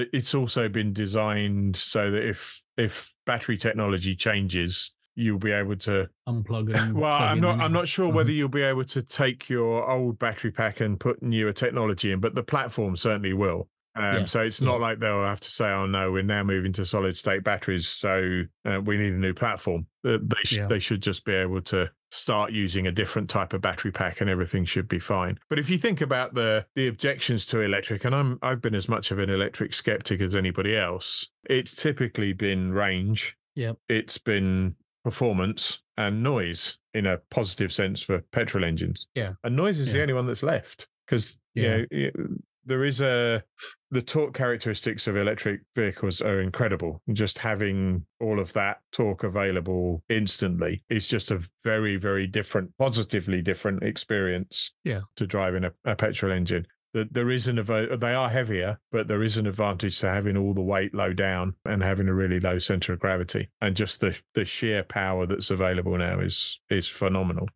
it's 0.03 0.35
also 0.35 0.69
been 0.69 0.93
designed 0.93 1.77
so 1.77 2.11
that 2.11 2.25
if 2.27 2.61
if 2.77 3.15
battery 3.25 3.57
technology 3.57 4.15
changes 4.15 4.93
you'll 5.17 5.39
be 5.39 5.51
able 5.51 5.75
to 5.75 6.09
unplug 6.29 6.73
and 6.79 6.95
well 6.95 7.13
i'm 7.13 7.41
not 7.41 7.59
i'm 7.59 7.73
not 7.73 7.89
sure 7.89 8.09
whether 8.09 8.29
mm-hmm. 8.29 8.39
you'll 8.39 8.49
be 8.49 8.63
able 8.63 8.85
to 8.85 9.03
take 9.03 9.49
your 9.49 9.91
old 9.91 10.19
battery 10.19 10.53
pack 10.53 10.81
and 10.81 11.01
put 11.01 11.23
newer 11.23 11.53
technology 11.53 12.13
in 12.13 12.21
but 12.21 12.35
the 12.35 12.43
platform 12.43 12.97
certainly 12.97 13.33
will 13.33 13.69
um, 13.97 14.15
yeah. 14.15 14.25
so 14.27 14.43
it's 14.43 14.61
not 14.61 14.75
yeah. 14.75 14.87
like 14.87 14.99
they'll 15.01 15.25
have 15.25 15.41
to 15.41 15.51
say 15.51 15.65
oh 15.71 15.87
no 15.87 16.13
we're 16.13 16.23
now 16.23 16.43
moving 16.43 16.73
to 16.75 16.85
solid 16.85 17.17
state 17.17 17.43
batteries 17.43 17.89
so 17.89 18.43
uh, 18.67 18.81
we 18.81 18.99
need 18.99 19.15
a 19.15 19.17
new 19.17 19.33
platform 19.33 19.87
uh, 20.05 20.19
they, 20.21 20.43
sh- 20.45 20.59
yeah. 20.59 20.67
they 20.67 20.79
should 20.79 21.03
just 21.03 21.25
be 21.25 21.33
able 21.33 21.63
to 21.63 21.91
start 22.11 22.53
using 22.53 22.87
a 22.87 22.93
different 22.93 23.29
type 23.29 23.53
of 23.53 23.61
battery 23.63 23.91
pack 23.91 24.21
and 24.21 24.29
everything 24.29 24.67
should 24.67 24.87
be 24.87 24.99
fine 24.99 25.39
but 25.49 25.59
if 25.59 25.71
you 25.71 25.79
think 25.79 26.03
about 26.03 26.35
the 26.35 26.67
the 26.75 26.87
objections 26.87 27.47
to 27.47 27.61
electric 27.61 28.05
and 28.05 28.15
i'm 28.15 28.39
i've 28.43 28.61
been 28.61 28.75
as 28.75 28.89
much 28.89 29.11
of 29.11 29.19
an 29.19 29.31
electric 29.31 29.73
skeptic 29.73 30.21
as 30.21 30.35
anybody 30.35 30.77
else 30.77 31.31
it's 31.49 31.75
typically 31.75 32.35
been 32.35 32.73
range 32.73 33.37
yeah 33.55 33.73
it's 33.89 34.19
been 34.19 34.77
performance 35.07 35.85
and 35.97 36.21
noise 36.21 36.79
in 36.93 37.07
a 37.07 37.19
positive 37.31 37.73
sense 37.73 38.03
for 38.03 38.23
petrol 38.33 38.65
engines. 38.65 39.07
Yeah. 39.15 39.35
And 39.45 39.55
noise 39.55 39.79
is 39.79 39.87
yeah. 39.87 39.93
the 39.93 40.03
only 40.03 40.15
one 40.15 40.27
that's 40.27 40.43
left 40.43 40.89
because 41.07 41.39
yeah. 41.55 41.83
you 41.93 42.11
know, 42.13 42.27
there 42.65 42.85
is 42.85 43.01
a 43.01 43.45
the 43.93 44.03
torque 44.03 44.35
characteristics 44.35 45.07
of 45.07 45.17
electric 45.17 45.61
vehicles 45.77 46.21
are 46.21 46.41
incredible. 46.41 47.03
Just 47.13 47.39
having 47.39 48.05
all 48.21 48.41
of 48.41 48.53
that 48.55 48.79
torque 48.91 49.23
available 49.23 50.03
instantly 50.09 50.83
is 50.91 51.07
just 51.07 51.31
a 51.31 51.41
very, 51.63 51.95
very 51.95 52.27
different, 52.27 52.73
positively 52.77 53.41
different 53.43 53.85
experience. 53.85 54.73
Yeah. 54.83 55.03
To 55.19 55.27
driving 55.29 55.67
a, 55.67 55.73
a 55.85 55.95
petrol 55.95 56.33
engine 56.33 56.67
that 56.95 57.15
there 57.15 57.31
is 57.31 57.47
an 57.49 57.57
they 57.57 58.15
are 58.15 58.29
heavier, 58.29 58.79
but 58.91 59.09
there 59.09 59.23
is 59.23 59.37
an 59.37 59.47
advantage 59.47 60.01
to 60.01 60.09
having 60.09 60.37
all 60.37 60.55
the 60.55 60.63
weight 60.63 60.95
low 60.95 61.13
down 61.13 61.55
and 61.65 61.83
having 61.83 62.09
a 62.09 62.15
really 62.15 62.41
low 62.41 62.59
center 62.59 62.93
of 62.93 63.01
gravity, 63.01 63.49
and 63.61 63.77
just 63.77 64.01
the 64.01 64.19
the 64.35 64.45
sheer 64.45 64.83
power 64.83 65.27
that's 65.27 65.51
available 65.51 65.97
now 65.99 66.21
is 66.21 66.61
is 66.71 66.89
phenomenal. 66.89 67.49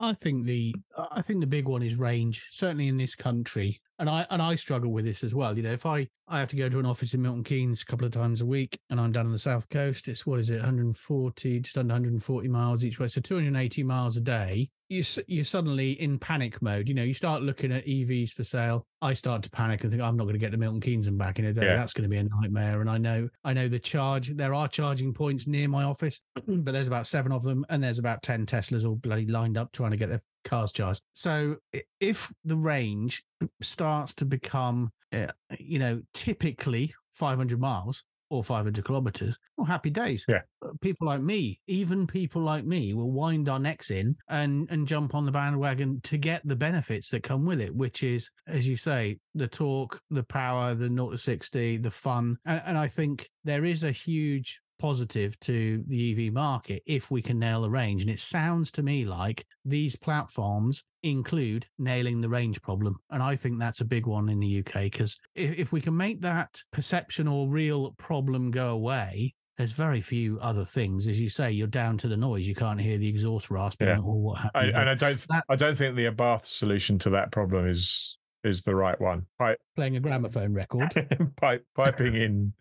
I 0.00 0.12
think 0.14 0.46
the 0.46 0.74
I 0.96 1.22
think 1.22 1.40
the 1.40 1.46
big 1.46 1.68
one 1.68 1.82
is 1.82 1.96
range. 1.96 2.46
Certainly 2.50 2.88
in 2.88 2.96
this 2.96 3.14
country, 3.14 3.80
and 3.98 4.08
I 4.08 4.26
and 4.30 4.40
I 4.40 4.54
struggle 4.54 4.92
with 4.92 5.04
this 5.04 5.22
as 5.24 5.34
well. 5.34 5.56
You 5.56 5.62
know, 5.62 5.72
if 5.72 5.86
I 5.86 6.08
I 6.28 6.38
have 6.38 6.48
to 6.50 6.56
go 6.56 6.68
to 6.68 6.78
an 6.78 6.86
office 6.86 7.14
in 7.14 7.22
Milton 7.22 7.44
Keynes 7.44 7.82
a 7.82 7.86
couple 7.86 8.06
of 8.06 8.12
times 8.12 8.40
a 8.40 8.46
week, 8.46 8.78
and 8.88 9.00
I'm 9.00 9.12
down 9.12 9.26
on 9.26 9.32
the 9.32 9.38
south 9.38 9.68
coast, 9.68 10.08
it's 10.08 10.24
what 10.24 10.40
is 10.40 10.50
it, 10.50 10.56
140, 10.56 11.60
just 11.60 11.76
under 11.76 11.92
140 11.92 12.48
miles 12.48 12.84
each 12.84 12.98
way, 12.98 13.08
so 13.08 13.20
280 13.20 13.82
miles 13.82 14.16
a 14.16 14.20
day. 14.20 14.70
You 14.90 15.04
you're 15.28 15.44
suddenly 15.44 15.92
in 15.92 16.18
panic 16.18 16.60
mode. 16.60 16.88
You 16.88 16.94
know, 16.94 17.04
you 17.04 17.14
start 17.14 17.42
looking 17.42 17.72
at 17.72 17.86
EVs 17.86 18.32
for 18.32 18.44
sale. 18.44 18.86
I 19.00 19.14
start 19.14 19.42
to 19.44 19.50
panic 19.50 19.82
and 19.82 19.90
think 19.90 20.02
I'm 20.02 20.16
not 20.16 20.24
going 20.24 20.34
to 20.34 20.40
get 20.40 20.50
to 20.50 20.58
Milton 20.58 20.80
Keynes 20.80 21.06
and 21.06 21.16
back 21.16 21.38
in 21.38 21.44
a 21.44 21.52
day. 21.52 21.64
Yeah. 21.64 21.76
That's 21.76 21.94
going 21.94 22.02
to 22.02 22.10
be 22.10 22.18
a 22.18 22.24
nightmare. 22.24 22.80
And 22.80 22.90
I 22.90 22.98
know 22.98 23.28
I 23.44 23.52
know 23.52 23.68
the 23.68 23.78
charge. 23.78 24.28
There 24.36 24.52
are 24.52 24.68
charging 24.68 25.14
points 25.14 25.46
near 25.46 25.68
my 25.68 25.84
office, 25.84 26.20
but 26.46 26.72
there's 26.72 26.88
about 26.88 27.06
seven 27.06 27.32
of 27.32 27.44
them, 27.44 27.64
and 27.70 27.82
there's 27.82 28.00
about 28.00 28.22
ten 28.22 28.44
Teslas 28.46 28.84
all 28.84 28.96
bloody 28.96 29.26
lined 29.26 29.56
up 29.56 29.72
trying 29.72 29.92
to 29.92 29.96
get 29.96 30.08
their 30.08 30.22
cars 30.44 30.72
charged. 30.72 31.02
So 31.14 31.56
if 32.00 32.32
the 32.44 32.56
range 32.56 33.22
starts 33.62 34.12
to 34.14 34.24
become, 34.24 34.90
uh, 35.12 35.28
you 35.58 35.78
know, 35.78 36.02
typically 36.14 36.94
500 37.12 37.60
miles 37.60 38.04
or 38.30 38.44
500 38.44 38.84
kilometers, 38.84 39.38
well, 39.56 39.66
happy 39.66 39.90
days. 39.90 40.24
Yeah. 40.28 40.42
People 40.80 41.08
like 41.08 41.20
me, 41.20 41.60
even 41.66 42.06
people 42.06 42.42
like 42.42 42.64
me, 42.64 42.94
will 42.94 43.12
wind 43.12 43.48
our 43.48 43.58
necks 43.58 43.90
in 43.90 44.14
and 44.28 44.68
and 44.70 44.86
jump 44.86 45.14
on 45.14 45.26
the 45.26 45.32
bandwagon 45.32 46.00
to 46.02 46.16
get 46.16 46.46
the 46.46 46.56
benefits 46.56 47.10
that 47.10 47.22
come 47.22 47.44
with 47.44 47.60
it, 47.60 47.74
which 47.74 48.02
is, 48.02 48.30
as 48.46 48.68
you 48.68 48.76
say, 48.76 49.18
the 49.34 49.48
torque, 49.48 50.00
the 50.10 50.22
power, 50.22 50.74
the 50.74 50.88
0 50.88 51.10
to 51.10 51.18
60, 51.18 51.78
the 51.78 51.90
fun. 51.90 52.36
And, 52.46 52.62
and 52.66 52.78
I 52.78 52.88
think 52.88 53.28
there 53.44 53.64
is 53.64 53.82
a 53.82 53.92
huge 53.92 54.60
positive 54.80 55.38
to 55.40 55.84
the 55.86 56.26
EV 56.26 56.32
market 56.32 56.82
if 56.86 57.10
we 57.10 57.22
can 57.22 57.38
nail 57.38 57.62
the 57.62 57.70
range. 57.70 58.02
And 58.02 58.10
it 58.10 58.20
sounds 58.20 58.72
to 58.72 58.82
me 58.82 59.04
like 59.04 59.44
these 59.64 59.96
platforms 59.96 60.82
include 61.02 61.66
nailing 61.78 62.20
the 62.20 62.28
range 62.28 62.60
problem. 62.62 62.96
And 63.10 63.22
I 63.22 63.36
think 63.36 63.58
that's 63.58 63.80
a 63.80 63.84
big 63.84 64.06
one 64.06 64.28
in 64.28 64.40
the 64.40 64.58
UK 64.60 64.84
because 64.84 65.18
if, 65.34 65.58
if 65.58 65.72
we 65.72 65.80
can 65.80 65.96
make 65.96 66.20
that 66.22 66.60
perception 66.72 67.28
or 67.28 67.48
real 67.48 67.92
problem 67.92 68.50
go 68.50 68.70
away, 68.70 69.34
there's 69.58 69.72
very 69.72 70.00
few 70.00 70.38
other 70.40 70.64
things. 70.64 71.06
As 71.06 71.20
you 71.20 71.28
say, 71.28 71.52
you're 71.52 71.66
down 71.66 71.98
to 71.98 72.08
the 72.08 72.16
noise. 72.16 72.48
You 72.48 72.54
can't 72.54 72.80
hear 72.80 72.96
the 72.96 73.08
exhaust 73.08 73.50
rasping 73.50 73.88
yeah. 73.88 73.98
or 73.98 74.18
what 74.18 74.40
you. 74.42 74.72
And 74.74 74.88
I 74.88 74.94
don't, 74.94 75.20
that, 75.28 75.44
I 75.50 75.56
don't 75.56 75.76
think 75.76 75.96
the 75.96 76.06
Abarth 76.06 76.46
solution 76.46 76.98
to 77.00 77.10
that 77.10 77.30
problem 77.30 77.68
is 77.68 78.16
is 78.42 78.62
the 78.62 78.74
right 78.74 78.98
one. 78.98 79.26
Pipe, 79.38 79.58
playing 79.76 79.96
a 79.96 80.00
gramophone 80.00 80.54
record, 80.54 80.90
pipe, 81.40 81.64
piping 81.74 82.14
in 82.14 82.54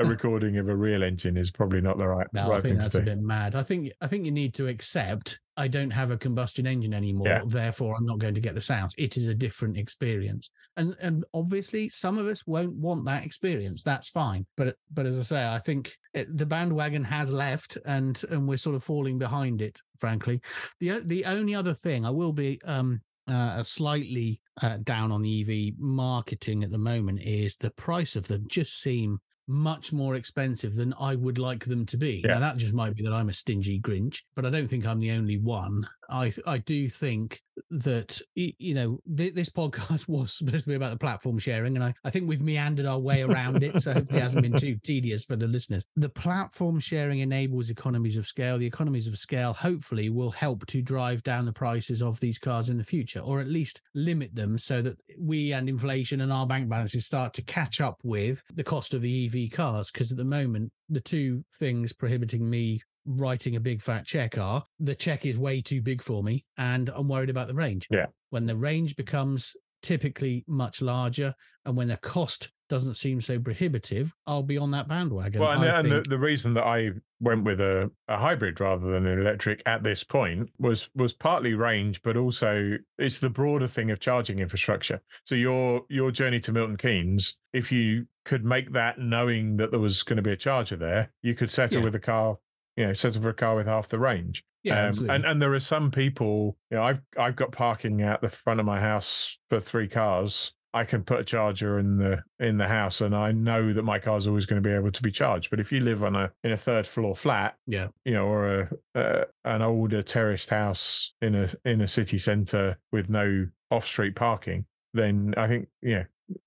a 0.00 0.04
recording 0.04 0.56
of 0.58 0.68
a 0.68 0.76
real 0.76 1.02
engine 1.02 1.36
is 1.36 1.50
probably 1.50 1.80
not 1.80 1.98
the 1.98 2.06
right. 2.06 2.26
No, 2.32 2.50
right 2.50 2.58
I 2.58 2.60
think 2.60 2.80
that's 2.80 2.94
a 2.94 3.02
bit 3.02 3.18
mad. 3.18 3.54
I 3.54 3.62
think 3.62 3.92
I 4.00 4.06
think 4.06 4.24
you 4.24 4.32
need 4.32 4.54
to 4.54 4.66
accept 4.66 5.38
I 5.56 5.68
don't 5.68 5.90
have 5.90 6.10
a 6.10 6.16
combustion 6.16 6.66
engine 6.66 6.94
anymore, 6.94 7.28
yeah. 7.28 7.42
therefore 7.44 7.94
I'm 7.94 8.06
not 8.06 8.18
going 8.18 8.34
to 8.34 8.40
get 8.40 8.54
the 8.54 8.60
sounds. 8.60 8.94
It 8.96 9.16
is 9.16 9.26
a 9.26 9.34
different 9.34 9.76
experience, 9.76 10.50
and 10.76 10.96
and 11.00 11.24
obviously 11.34 11.88
some 11.88 12.18
of 12.18 12.26
us 12.26 12.46
won't 12.46 12.78
want 12.80 13.04
that 13.06 13.26
experience. 13.26 13.82
That's 13.82 14.08
fine, 14.08 14.46
but 14.56 14.76
but 14.92 15.06
as 15.06 15.18
I 15.18 15.22
say, 15.22 15.46
I 15.46 15.58
think 15.58 15.96
it, 16.14 16.34
the 16.36 16.46
bandwagon 16.46 17.04
has 17.04 17.32
left, 17.32 17.76
and 17.84 18.22
and 18.30 18.48
we're 18.48 18.56
sort 18.56 18.76
of 18.76 18.82
falling 18.82 19.18
behind 19.18 19.60
it. 19.60 19.80
Frankly, 19.98 20.40
the 20.78 21.00
the 21.04 21.24
only 21.26 21.54
other 21.54 21.74
thing 21.74 22.06
I 22.06 22.10
will 22.10 22.32
be 22.32 22.60
um 22.64 23.02
uh, 23.28 23.62
slightly 23.62 24.40
uh, 24.62 24.78
down 24.82 25.12
on 25.12 25.22
the 25.22 25.40
EV 25.40 25.74
marketing 25.78 26.64
at 26.64 26.70
the 26.70 26.78
moment 26.78 27.20
is 27.22 27.56
the 27.56 27.70
price 27.72 28.16
of 28.16 28.26
them 28.26 28.44
just 28.48 28.80
seem 28.80 29.18
much 29.50 29.92
more 29.92 30.14
expensive 30.14 30.74
than 30.74 30.94
I 31.00 31.16
would 31.16 31.38
like 31.38 31.64
them 31.64 31.84
to 31.86 31.96
be. 31.96 32.22
Yeah. 32.24 32.34
Now 32.34 32.40
that 32.40 32.56
just 32.56 32.72
might 32.72 32.94
be 32.94 33.02
that 33.02 33.12
I'm 33.12 33.28
a 33.28 33.32
stingy 33.32 33.80
Grinch, 33.80 34.22
but 34.34 34.46
I 34.46 34.50
don't 34.50 34.68
think 34.68 34.86
I'm 34.86 35.00
the 35.00 35.10
only 35.10 35.38
one. 35.38 35.82
I 36.10 36.32
I 36.46 36.58
do 36.58 36.88
think 36.88 37.40
that 37.70 38.20
you 38.34 38.74
know 38.74 38.98
th- 39.16 39.34
this 39.34 39.50
podcast 39.50 40.08
was 40.08 40.36
supposed 40.36 40.64
to 40.64 40.70
be 40.70 40.74
about 40.74 40.92
the 40.92 40.98
platform 40.98 41.38
sharing, 41.38 41.76
and 41.76 41.84
I, 41.84 41.94
I 42.04 42.10
think 42.10 42.28
we've 42.28 42.42
meandered 42.42 42.86
our 42.86 42.98
way 42.98 43.22
around 43.22 43.62
it, 43.62 43.80
so 43.80 43.92
hopefully 43.92 44.18
it 44.18 44.22
hasn't 44.22 44.42
been 44.42 44.56
too 44.56 44.76
tedious 44.82 45.24
for 45.24 45.36
the 45.36 45.46
listeners. 45.46 45.84
The 45.96 46.08
platform 46.08 46.80
sharing 46.80 47.20
enables 47.20 47.70
economies 47.70 48.16
of 48.16 48.26
scale. 48.26 48.58
The 48.58 48.66
economies 48.66 49.06
of 49.06 49.16
scale 49.16 49.52
hopefully 49.52 50.08
will 50.10 50.32
help 50.32 50.66
to 50.66 50.82
drive 50.82 51.22
down 51.22 51.46
the 51.46 51.52
prices 51.52 52.02
of 52.02 52.20
these 52.20 52.38
cars 52.38 52.68
in 52.68 52.78
the 52.78 52.84
future, 52.84 53.20
or 53.20 53.40
at 53.40 53.48
least 53.48 53.80
limit 53.94 54.34
them 54.34 54.58
so 54.58 54.82
that 54.82 54.98
we 55.18 55.52
and 55.52 55.68
inflation 55.68 56.20
and 56.20 56.32
our 56.32 56.46
bank 56.46 56.68
balances 56.68 57.06
start 57.06 57.34
to 57.34 57.42
catch 57.42 57.80
up 57.80 57.98
with 58.02 58.42
the 58.52 58.64
cost 58.64 58.94
of 58.94 59.02
the 59.02 59.26
EV 59.26 59.50
cars. 59.50 59.90
Because 59.90 60.10
at 60.10 60.18
the 60.18 60.24
moment, 60.24 60.72
the 60.88 61.00
two 61.00 61.44
things 61.58 61.92
prohibiting 61.92 62.50
me 62.50 62.82
writing 63.16 63.56
a 63.56 63.60
big 63.60 63.82
fat 63.82 64.06
check 64.06 64.38
are 64.38 64.64
the 64.78 64.94
check 64.94 65.26
is 65.26 65.36
way 65.38 65.60
too 65.60 65.82
big 65.82 66.02
for 66.02 66.22
me 66.22 66.44
and 66.56 66.88
I'm 66.94 67.08
worried 67.08 67.30
about 67.30 67.48
the 67.48 67.54
range. 67.54 67.86
Yeah. 67.90 68.06
when 68.30 68.46
the 68.46 68.56
range 68.56 68.94
becomes 68.96 69.56
typically 69.82 70.44
much 70.46 70.82
larger 70.82 71.34
and 71.64 71.76
when 71.76 71.88
the 71.88 71.96
cost 71.96 72.52
doesn't 72.68 72.94
seem 72.94 73.20
so 73.20 73.40
prohibitive, 73.40 74.12
I'll 74.28 74.44
be 74.44 74.56
on 74.56 74.70
that 74.70 74.86
bandwagon. 74.86 75.40
Well, 75.40 75.50
and, 75.50 75.64
I 75.64 75.80
and 75.80 75.90
the, 75.90 76.02
the 76.02 76.18
reason 76.18 76.54
that 76.54 76.62
I 76.64 76.90
went 77.18 77.42
with 77.42 77.60
a, 77.60 77.90
a 78.06 78.18
hybrid 78.18 78.60
rather 78.60 78.92
than 78.92 79.06
an 79.06 79.18
electric 79.18 79.60
at 79.66 79.82
this 79.82 80.04
point 80.04 80.50
was 80.58 80.88
was 80.94 81.12
partly 81.12 81.54
range, 81.54 82.02
but 82.02 82.16
also 82.16 82.78
it's 82.96 83.18
the 83.18 83.28
broader 83.30 83.66
thing 83.66 83.90
of 83.90 83.98
charging 83.98 84.38
infrastructure. 84.38 85.00
So 85.24 85.34
your 85.34 85.82
your 85.88 86.12
journey 86.12 86.38
to 86.40 86.52
Milton 86.52 86.76
Keynes, 86.76 87.38
if 87.52 87.72
you 87.72 88.06
could 88.24 88.44
make 88.44 88.72
that 88.74 89.00
knowing 89.00 89.56
that 89.56 89.72
there 89.72 89.80
was 89.80 90.04
going 90.04 90.18
to 90.18 90.22
be 90.22 90.30
a 90.32 90.36
charger 90.36 90.76
there, 90.76 91.10
you 91.22 91.34
could 91.34 91.50
settle 91.50 91.78
Yeah. 91.78 91.84
with 91.86 91.94
a 91.96 92.00
car, 92.00 92.38
you 92.76 92.86
know, 92.86 92.92
settle 92.92 93.22
for 93.22 93.28
a 93.30 93.34
car 93.34 93.56
with 93.56 93.66
half 93.66 93.88
the 93.88 93.98
range. 93.98 94.44
yeah, 94.62 94.86
Um, 94.88 95.08
and 95.10 95.24
and 95.24 95.40
there 95.42 95.52
are 95.54 95.60
some 95.60 95.90
people, 95.90 96.56
you 96.70 96.76
know, 96.76 96.82
I've 96.82 97.00
I've 97.18 97.36
got 97.36 97.52
parking 97.52 98.02
out 98.02 98.20
the 98.20 98.28
front 98.28 98.60
of 98.60 98.66
my 98.66 98.80
house 98.80 99.38
for 99.48 99.60
three 99.60 99.88
cars. 99.88 100.52
I 100.72 100.84
can 100.84 101.02
put 101.02 101.18
a 101.18 101.24
charger 101.24 101.80
in 101.80 101.96
the 101.98 102.22
in 102.38 102.56
the 102.58 102.68
house, 102.68 103.00
and 103.00 103.12
I 103.16 103.32
know 103.32 103.72
that 103.72 103.82
my 103.82 103.98
car's 103.98 104.28
always 104.28 104.46
going 104.46 104.62
to 104.62 104.68
be 104.68 104.72
able 104.74 104.92
to 104.92 105.02
be 105.02 105.10
charged. 105.10 105.50
But 105.50 105.58
if 105.58 105.72
you 105.72 105.80
live 105.80 106.04
on 106.04 106.14
a 106.14 106.30
in 106.44 106.52
a 106.52 106.56
third 106.56 106.86
floor 106.86 107.16
flat, 107.16 107.56
Yeah. 107.66 107.88
you 108.04 108.12
know, 108.12 108.26
or 108.28 108.70
a 108.94 108.98
uh, 108.98 109.24
an 109.44 109.62
older 109.62 110.02
terraced 110.02 110.50
house 110.50 111.12
in 111.20 111.34
a 111.34 111.48
in 111.64 111.80
a 111.80 111.88
city 111.88 112.18
centre 112.18 112.78
with 112.92 113.10
no 113.10 113.48
off 113.72 113.84
street 113.86 114.14
parking, 114.14 114.66
then 114.94 115.34
I 115.36 115.48
think 115.48 115.68
yeah, 115.82 116.04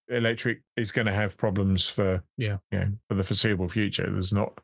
electric 0.08 0.62
is 0.78 0.92
going 0.94 1.08
to 1.08 1.14
have 1.14 1.36
problems 1.38 1.90
for 1.90 2.24
Yeah. 2.38 2.58
you 2.72 2.80
know, 2.80 2.92
for 3.10 3.16
the 3.16 3.24
foreseeable 3.24 3.68
future. 3.68 4.10
There's 4.10 4.32
not 4.34 4.58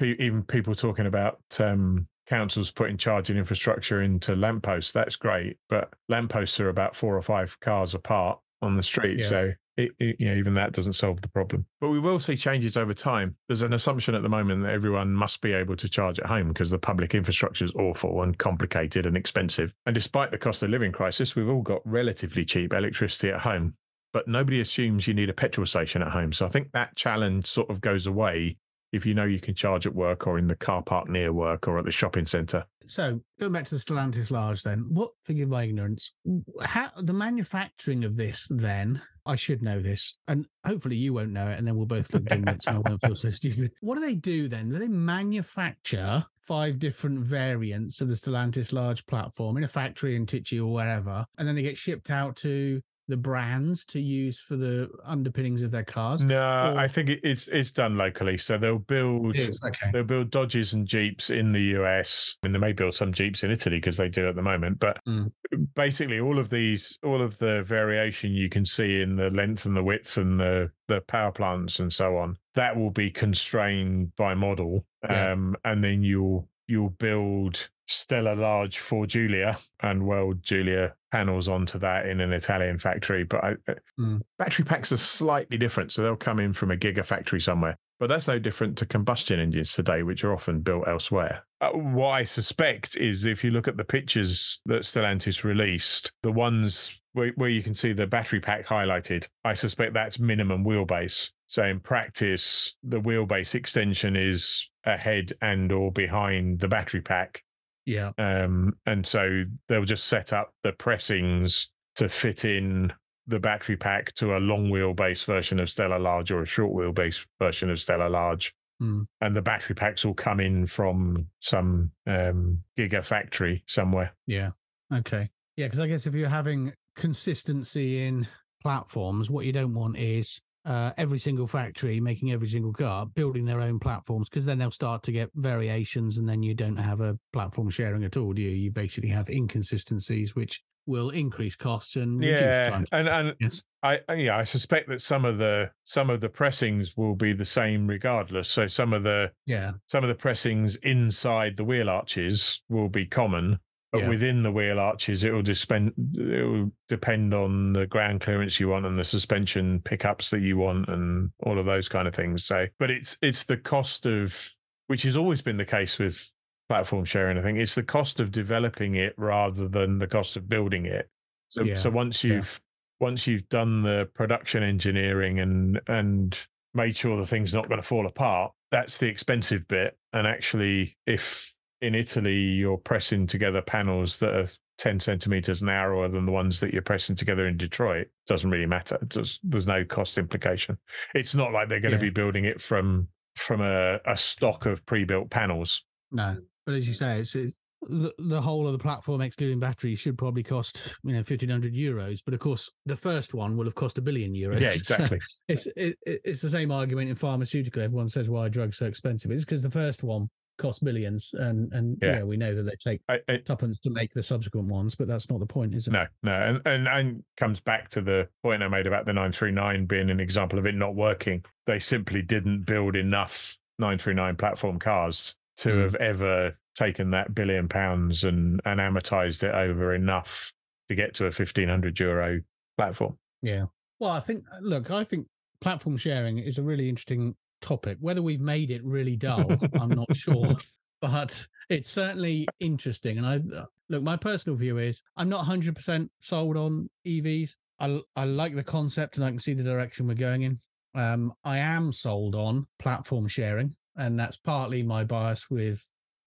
even 0.00 0.42
people 0.42 0.74
talking 0.74 1.06
about 1.06 1.40
um, 1.58 2.06
councils 2.26 2.70
putting 2.70 2.96
charging 2.96 3.36
infrastructure 3.36 4.02
into 4.02 4.34
lampposts. 4.36 4.92
That's 4.92 5.16
great, 5.16 5.58
but 5.68 5.92
lampposts 6.08 6.58
are 6.60 6.68
about 6.68 6.96
four 6.96 7.16
or 7.16 7.22
five 7.22 7.58
cars 7.60 7.94
apart 7.94 8.38
on 8.62 8.76
the 8.76 8.82
street, 8.82 9.18
Yeah. 9.20 9.24
so. 9.24 9.52
It, 9.76 9.90
it, 9.98 10.20
you 10.20 10.28
know, 10.28 10.36
even 10.36 10.54
that 10.54 10.70
doesn't 10.70 10.92
solve 10.92 11.20
the 11.20 11.28
problem. 11.28 11.66
But 11.80 11.88
we 11.88 11.98
will 11.98 12.20
see 12.20 12.36
changes 12.36 12.76
over 12.76 12.94
time. 12.94 13.34
There's 13.48 13.62
an 13.62 13.72
assumption 13.72 14.14
at 14.14 14.22
the 14.22 14.28
moment 14.28 14.62
that 14.62 14.72
everyone 14.72 15.12
must 15.12 15.40
be 15.40 15.52
able 15.52 15.74
to 15.74 15.88
charge 15.88 16.20
at 16.20 16.26
home 16.26 16.46
because 16.46 16.70
the 16.70 16.78
public 16.78 17.12
infrastructure 17.12 17.64
is 17.64 17.72
awful 17.74 18.22
and 18.22 18.38
complicated 18.38 19.04
and 19.04 19.16
expensive. 19.16 19.74
And 19.84 19.92
despite 19.92 20.30
the 20.30 20.38
cost 20.38 20.62
of 20.62 20.70
living 20.70 20.92
crisis, 20.92 21.34
we've 21.34 21.48
all 21.48 21.62
got 21.62 21.80
relatively 21.84 22.44
cheap 22.44 22.72
electricity 22.72 23.30
at 23.30 23.40
home 23.40 23.74
but 24.12 24.28
nobody 24.28 24.60
assumes 24.60 25.08
you 25.08 25.12
need 25.12 25.28
a 25.28 25.32
petrol 25.34 25.66
station 25.66 26.00
at 26.00 26.12
home. 26.12 26.32
So 26.32 26.46
I 26.46 26.48
think 26.48 26.70
that 26.70 26.94
challenge 26.94 27.46
sort 27.46 27.68
of 27.68 27.80
goes 27.80 28.06
away 28.06 28.58
if 28.94 29.04
you 29.04 29.12
know 29.12 29.24
you 29.24 29.40
can 29.40 29.54
charge 29.54 29.86
at 29.86 29.94
work 29.94 30.26
or 30.26 30.38
in 30.38 30.46
the 30.46 30.56
car 30.56 30.82
park 30.82 31.08
near 31.08 31.32
work 31.32 31.66
or 31.66 31.78
at 31.78 31.84
the 31.84 31.90
shopping 31.90 32.26
centre. 32.26 32.64
So 32.86 33.20
going 33.40 33.52
back 33.52 33.64
to 33.66 33.74
the 33.74 33.80
Stellantis 33.80 34.30
Large, 34.30 34.62
then 34.62 34.84
what? 34.92 35.10
Forgive 35.24 35.48
my 35.48 35.64
ignorance. 35.64 36.14
How 36.62 36.90
the 36.96 37.12
manufacturing 37.12 38.04
of 38.04 38.16
this? 38.16 38.46
Then 38.50 39.00
I 39.26 39.36
should 39.36 39.62
know 39.62 39.80
this, 39.80 40.18
and 40.28 40.46
hopefully 40.64 40.96
you 40.96 41.14
won't 41.14 41.32
know 41.32 41.48
it, 41.48 41.58
and 41.58 41.66
then 41.66 41.76
we'll 41.76 41.86
both 41.86 42.12
look 42.12 42.24
dimwits, 42.24 42.66
and 42.66 42.76
I 42.76 42.88
won't 42.88 43.00
feel 43.00 43.16
so 43.16 43.30
stupid. 43.30 43.72
What 43.80 43.96
do 43.96 44.02
they 44.02 44.14
do 44.14 44.48
then? 44.48 44.68
Do 44.68 44.78
they 44.78 44.88
manufacture 44.88 46.26
five 46.40 46.78
different 46.78 47.24
variants 47.24 48.00
of 48.00 48.08
the 48.08 48.14
Stellantis 48.14 48.72
Large 48.72 49.06
platform 49.06 49.56
in 49.56 49.64
a 49.64 49.68
factory 49.68 50.14
in 50.14 50.26
Tychy 50.26 50.60
or 50.60 50.72
wherever, 50.72 51.24
and 51.38 51.48
then 51.48 51.54
they 51.54 51.62
get 51.62 51.78
shipped 51.78 52.10
out 52.10 52.36
to 52.36 52.82
the 53.08 53.16
brands 53.16 53.84
to 53.86 54.00
use 54.00 54.40
for 54.40 54.56
the 54.56 54.90
underpinnings 55.04 55.62
of 55.62 55.70
their 55.70 55.84
cars? 55.84 56.24
No, 56.24 56.74
I 56.76 56.88
think 56.88 57.10
it's 57.22 57.48
it's 57.48 57.70
done 57.70 57.96
locally. 57.96 58.38
So 58.38 58.56
they'll 58.58 58.78
build 58.78 59.36
okay. 59.36 59.90
they'll 59.92 60.04
build 60.04 60.30
Dodges 60.30 60.72
and 60.72 60.86
Jeeps 60.86 61.30
in 61.30 61.52
the 61.52 61.62
US. 61.78 62.36
I 62.42 62.46
mean, 62.46 62.52
they 62.52 62.58
may 62.58 62.72
build 62.72 62.94
some 62.94 63.12
Jeeps 63.12 63.42
in 63.44 63.50
Italy 63.50 63.76
because 63.76 63.96
they 63.96 64.08
do 64.08 64.28
at 64.28 64.36
the 64.36 64.42
moment. 64.42 64.78
But 64.78 64.98
Mm. 65.06 65.32
basically, 65.74 66.18
all 66.20 66.38
of 66.38 66.50
these, 66.50 66.98
all 67.02 67.20
of 67.20 67.38
the 67.38 67.62
variation 67.62 68.32
you 68.32 68.48
can 68.48 68.64
see 68.64 69.02
in 69.02 69.16
the 69.16 69.30
length 69.30 69.66
and 69.66 69.76
the 69.76 69.84
width 69.84 70.16
and 70.16 70.40
the 70.40 70.70
the 70.88 71.00
power 71.02 71.32
plants 71.32 71.78
and 71.80 71.92
so 71.92 72.16
on, 72.16 72.36
that 72.54 72.76
will 72.76 72.90
be 72.90 73.10
constrained 73.10 74.14
by 74.16 74.34
model. 74.34 74.86
Yeah. 75.04 75.32
Um, 75.32 75.56
and 75.64 75.82
then 75.84 76.02
you'll 76.02 76.48
you'll 76.66 76.90
build 76.90 77.68
STLA 77.88 78.38
Large 78.38 78.78
for 78.78 79.06
Giulia 79.06 79.58
and 79.80 80.06
weld 80.06 80.42
Giulia 80.42 80.94
panels 81.12 81.48
onto 81.48 81.78
that 81.78 82.06
in 82.06 82.20
an 82.20 82.32
Italian 82.32 82.78
factory. 82.78 83.24
But 83.24 83.44
I, 83.44 83.54
Mm. 84.00 84.22
battery 84.38 84.64
packs 84.64 84.90
are 84.90 84.96
slightly 84.96 85.56
different, 85.58 85.92
so 85.92 86.02
they'll 86.02 86.16
come 86.16 86.40
in 86.40 86.52
from 86.52 86.70
a 86.70 86.76
gigafactory 86.76 87.40
somewhere. 87.40 87.76
But 88.00 88.08
that's 88.08 88.26
no 88.26 88.40
different 88.40 88.76
to 88.78 88.86
combustion 88.86 89.38
engines 89.38 89.72
today, 89.72 90.02
which 90.02 90.24
are 90.24 90.32
often 90.32 90.60
built 90.62 90.88
elsewhere. 90.88 91.44
Uh, 91.60 91.70
what 91.70 92.08
I 92.10 92.24
suspect 92.24 92.96
is 92.96 93.24
if 93.24 93.44
you 93.44 93.52
look 93.52 93.68
at 93.68 93.76
the 93.76 93.84
pictures 93.84 94.60
that 94.66 94.82
Stellantis 94.82 95.44
released, 95.44 96.12
the 96.22 96.32
ones 96.32 97.00
where, 97.12 97.30
where 97.36 97.48
you 97.48 97.62
can 97.62 97.74
see 97.74 97.92
the 97.92 98.08
battery 98.08 98.40
pack 98.40 98.66
highlighted, 98.66 99.28
I 99.44 99.54
suspect 99.54 99.94
that's 99.94 100.18
minimum 100.18 100.64
wheelbase. 100.64 101.30
So 101.46 101.62
in 101.62 101.78
practice, 101.78 102.74
the 102.82 103.00
wheelbase 103.00 103.54
extension 103.54 104.16
is 104.16 104.68
ahead 104.82 105.32
and 105.40 105.70
or 105.70 105.92
behind 105.92 106.58
the 106.58 106.68
battery 106.68 107.00
pack 107.00 107.43
Yeah. 107.86 108.12
um, 108.18 108.76
and 108.86 109.06
so 109.06 109.44
they'll 109.68 109.84
just 109.84 110.04
set 110.04 110.32
up 110.32 110.54
the 110.62 110.72
pressings 110.72 111.70
to 111.96 112.08
fit 112.08 112.44
in 112.44 112.92
the 113.26 113.40
battery 113.40 113.76
pack 113.76 114.14
to 114.14 114.36
a 114.36 114.38
long 114.38 114.70
wheelbase 114.70 115.24
version 115.24 115.58
of 115.60 115.68
STLA 115.68 116.00
Large 116.00 116.30
or 116.30 116.42
a 116.42 116.46
short 116.46 116.72
wheelbase 116.72 117.24
version 117.38 117.70
of 117.70 117.78
STLA 117.78 118.10
Large. 118.10 118.54
Hmm. 118.80 119.02
And 119.20 119.36
the 119.36 119.42
battery 119.42 119.74
packs 119.74 120.04
will 120.04 120.14
come 120.14 120.40
in 120.40 120.66
from 120.66 121.28
some 121.40 121.92
um, 122.06 122.64
gigafactory 122.78 123.62
somewhere. 123.66 124.14
Yeah. 124.26 124.50
Okay. 124.92 125.28
Yeah, 125.56 125.66
because 125.66 125.80
I 125.80 125.86
guess 125.86 126.06
if 126.06 126.14
you're 126.14 126.28
having 126.28 126.72
consistency 126.96 128.02
in 128.02 128.26
platforms, 128.62 129.30
what 129.30 129.46
you 129.46 129.52
don't 129.52 129.74
want 129.74 129.96
is 129.96 130.40
uh, 130.64 130.92
every 130.96 131.18
single 131.18 131.46
factory 131.46 132.00
making 132.00 132.32
every 132.32 132.48
single 132.48 132.72
car 132.72 133.06
building 133.06 133.44
their 133.44 133.60
own 133.60 133.78
platforms, 133.78 134.28
because 134.28 134.44
then 134.44 134.58
they'll 134.58 134.70
start 134.70 135.02
to 135.04 135.12
get 135.12 135.30
variations, 135.34 136.18
and 136.18 136.28
then 136.28 136.42
you 136.42 136.54
don't 136.54 136.76
have 136.76 137.00
a 137.00 137.18
platform 137.32 137.70
sharing 137.70 138.04
at 138.04 138.16
all, 138.16 138.32
do 138.32 138.42
you? 138.42 138.50
You 138.50 138.70
basically 138.70 139.10
have 139.10 139.28
inconsistencies, 139.28 140.34
which 140.34 140.62
will 140.86 141.08
increase 141.10 141.56
costs 141.56 141.96
and 141.96 142.20
reduce 142.20 142.40
yeah, 142.40 142.62
time. 142.68 142.84
and 142.92 143.08
and 143.08 143.34
Yes. 143.40 143.62
I- 143.82 144.00
yeah 144.14 144.36
I 144.36 144.44
suspect 144.44 144.88
that 144.90 145.00
some 145.00 145.24
of 145.24 145.38
the 145.38 145.70
some 145.84 146.10
of 146.10 146.20
the 146.20 146.28
pressings 146.28 146.94
will 146.94 147.14
be 147.14 147.32
the 147.32 147.46
same 147.46 147.86
regardless. 147.86 148.50
So 148.50 148.66
some 148.66 148.92
of 148.92 149.02
the 149.02 149.32
Yeah. 149.46 149.72
some 149.86 150.04
of 150.04 150.08
the 150.08 150.14
pressings 150.14 150.76
inside 150.76 151.56
the 151.56 151.64
wheel 151.64 151.88
arches 151.88 152.62
will 152.68 152.90
be 152.90 153.06
common, 153.06 153.60
but 153.94 154.02
Yeah. 154.02 154.08
within 154.08 154.42
the 154.42 154.50
wheel 154.50 154.80
arches, 154.80 155.22
it 155.22 155.32
will 155.32 155.42
depend. 155.42 155.92
It 156.16 156.44
will 156.44 156.72
depend 156.88 157.32
on 157.32 157.74
the 157.74 157.86
ground 157.86 158.22
clearance 158.22 158.58
you 158.58 158.68
want 158.68 158.86
and 158.86 158.98
the 158.98 159.04
suspension 159.04 159.80
pickups 159.80 160.30
that 160.30 160.40
you 160.40 160.56
want, 160.58 160.88
and 160.88 161.30
all 161.44 161.60
of 161.60 161.64
those 161.64 161.88
kind 161.88 162.08
of 162.08 162.14
things. 162.14 162.44
So, 162.44 162.66
but 162.80 162.90
it's 162.90 163.16
it's 163.22 163.44
the 163.44 163.56
cost 163.56 164.04
of 164.04 164.50
which 164.88 165.04
has 165.04 165.16
always 165.16 165.42
been 165.42 165.58
the 165.58 165.64
case 165.64 165.96
with 166.00 166.28
platform 166.68 167.04
sharing. 167.04 167.38
I 167.38 167.42
think 167.42 167.56
it's 167.58 167.76
the 167.76 167.84
cost 167.84 168.18
of 168.18 168.32
developing 168.32 168.96
it 168.96 169.14
rather 169.16 169.68
than 169.68 169.98
the 170.00 170.08
cost 170.08 170.36
of 170.36 170.48
building 170.48 170.86
it. 170.86 171.08
So, 171.48 171.62
Yeah. 171.62 171.76
so 171.76 171.90
once 171.90 172.24
you've 172.24 172.60
once 172.98 173.28
you've 173.28 173.48
done 173.48 173.82
the 173.82 174.10
production 174.14 174.64
engineering 174.64 175.38
and 175.38 175.80
and 175.86 176.36
made 176.74 176.96
sure 176.96 177.16
the 177.16 177.26
thing's 177.26 177.54
not 177.54 177.68
going 177.68 177.80
to 177.80 177.86
fall 177.86 178.08
apart, 178.08 178.52
that's 178.72 178.98
the 178.98 179.06
expensive 179.06 179.68
bit. 179.68 179.96
And 180.12 180.26
actually, 180.26 180.96
if 181.06 181.54
in 181.84 181.94
Italy 181.94 182.34
you're 182.34 182.78
pressing 182.78 183.26
together 183.26 183.60
panels 183.62 184.18
that 184.18 184.34
are 184.34 184.48
10 184.78 184.98
centimeters 185.00 185.62
narrower 185.62 186.08
than 186.08 186.26
the 186.26 186.32
ones 186.32 186.58
that 186.60 186.72
you're 186.72 186.82
pressing 186.82 187.14
together 187.14 187.46
in 187.46 187.56
Detroit, 187.56 188.08
doesn't 188.26 188.50
really 188.50 188.66
matter. 188.66 188.98
Does, 189.08 189.38
there's 189.44 189.66
no 189.66 189.84
cost 189.84 190.18
implication. 190.18 190.78
It's 191.14 191.34
not 191.34 191.52
like 191.52 191.68
they're 191.68 191.80
going 191.80 191.92
Yeah. 191.92 191.98
to 191.98 192.04
be 192.04 192.10
building 192.10 192.44
it 192.44 192.60
from 192.60 193.08
from 193.36 193.60
a, 193.60 194.00
a 194.06 194.16
stock 194.16 194.64
of 194.66 194.84
pre-built 194.86 195.28
panels. 195.30 195.84
No, 196.12 196.36
but 196.66 196.74
as 196.76 196.86
you 196.86 196.94
say, 196.94 197.18
it's, 197.20 197.34
it's 197.34 197.56
the, 197.82 198.12
the 198.18 198.40
whole 198.40 198.66
of 198.66 198.72
the 198.72 198.78
platform, 198.78 199.20
excluding 199.20 199.58
batteries, 199.60 199.98
should 199.98 200.16
probably 200.16 200.42
cost 200.42 200.96
you 201.04 201.12
know 201.12 201.22
fifteen 201.22 201.50
hundred 201.50 201.74
euros. 201.74 202.20
But 202.24 202.34
of 202.34 202.40
course, 202.40 202.70
the 202.86 202.96
first 202.96 203.34
one 203.34 203.56
will 203.56 203.64
have 203.66 203.74
cost 203.74 203.98
a 203.98 204.02
billion 204.02 204.32
euros. 204.34 204.60
Yeah, 204.60 204.70
So 204.72 204.76
exactly. 204.94 205.18
it's 205.48 205.66
it, 205.76 205.98
it- 206.06 206.20
it's 206.24 206.42
the 206.42 206.50
same 206.50 206.70
argument 206.72 207.10
in 207.10 207.16
pharmaceutical. 207.16 207.82
Everyone 207.82 208.08
says 208.08 208.30
why 208.30 208.46
are 208.46 208.48
drugs 208.48 208.78
so 208.78 208.86
expensive. 208.86 209.30
It's 209.30 209.44
because 209.44 209.62
the 209.62 209.70
first 209.70 210.02
one 210.02 210.28
cost 210.58 210.84
billions, 210.84 211.32
and 211.34 211.72
and 211.72 211.98
Yeah. 212.00 212.18
yeah, 212.18 212.22
we 212.24 212.36
know 212.36 212.54
that 212.54 212.62
they 212.62 212.76
take 212.78 213.00
I, 213.08 213.20
I, 213.28 213.36
tuppence 213.38 213.80
to 213.80 213.90
make 213.90 214.12
the 214.12 214.22
subsequent 214.22 214.68
ones, 214.68 214.94
but 214.94 215.08
that's 215.08 215.28
not 215.30 215.40
the 215.40 215.46
point, 215.46 215.74
is 215.74 215.86
it? 215.88 215.92
No, 215.92 216.06
no, 216.22 216.32
and, 216.32 216.60
and 216.66 216.88
and 216.88 217.24
comes 217.36 217.60
back 217.60 217.88
to 217.90 218.00
the 218.00 218.28
point 218.42 218.62
I 218.62 218.68
made 218.68 218.86
about 218.86 219.06
the 219.06 219.12
939 219.12 219.86
being 219.86 220.10
an 220.10 220.20
example 220.20 220.58
of 220.58 220.66
it 220.66 220.74
not 220.74 220.94
working. 220.94 221.44
They 221.66 221.78
simply 221.78 222.22
didn't 222.22 222.62
build 222.66 222.96
enough 222.96 223.58
939 223.78 224.36
platform 224.36 224.78
cars 224.78 225.34
to 225.58 225.68
Mm. 225.70 225.82
have 225.82 225.94
ever 225.96 226.58
taken 226.74 227.10
that 227.12 227.34
billion 227.34 227.68
pounds 227.68 228.24
and 228.24 228.60
and 228.64 228.80
amortized 228.80 229.42
it 229.42 229.54
over 229.54 229.94
enough 229.94 230.52
to 230.88 230.94
get 230.94 231.14
to 231.14 231.24
a 231.26 231.30
1500 231.30 231.98
euro 232.00 232.40
platform. 232.76 233.16
Yeah. 233.42 233.66
Well, 234.00 234.10
I 234.10 234.20
think 234.20 234.44
look, 234.60 234.90
I 234.90 235.04
think 235.04 235.28
platform 235.60 235.96
sharing 235.96 236.38
is 236.38 236.58
a 236.58 236.62
really 236.62 236.88
interesting 236.88 237.36
topic. 237.64 237.98
Whether 238.00 238.22
we've 238.22 238.40
made 238.40 238.70
it 238.70 238.84
really 238.84 239.16
dull, 239.16 239.56
I'm 239.80 239.88
not 239.88 240.14
sure. 240.14 240.48
but 241.00 241.46
it's 241.68 241.90
certainly 241.90 242.46
interesting. 242.60 243.18
And 243.18 243.26
I 243.26 243.40
look, 243.88 244.02
my 244.02 244.16
personal 244.16 244.56
view 244.56 244.78
is 244.78 245.02
I'm 245.16 245.28
not 245.28 245.44
100% 245.44 246.08
sold 246.20 246.56
on 246.56 246.88
EVs. 247.06 247.56
I, 247.80 248.00
I 248.14 248.24
like 248.24 248.54
the 248.54 248.62
concept 248.62 249.16
and 249.16 249.24
I 249.24 249.30
can 249.30 249.40
see 249.40 249.54
the 249.54 249.62
direction 249.62 250.06
we're 250.06 250.14
going 250.14 250.42
in. 250.42 250.58
Um, 250.94 251.32
I 251.44 251.58
am 251.58 251.92
sold 251.92 252.36
on 252.36 252.66
platform 252.78 253.26
sharing, 253.26 253.74
and 253.96 254.18
that's 254.18 254.36
partly 254.36 254.82
my 254.82 255.02
bias 255.02 255.50
with 255.50 255.84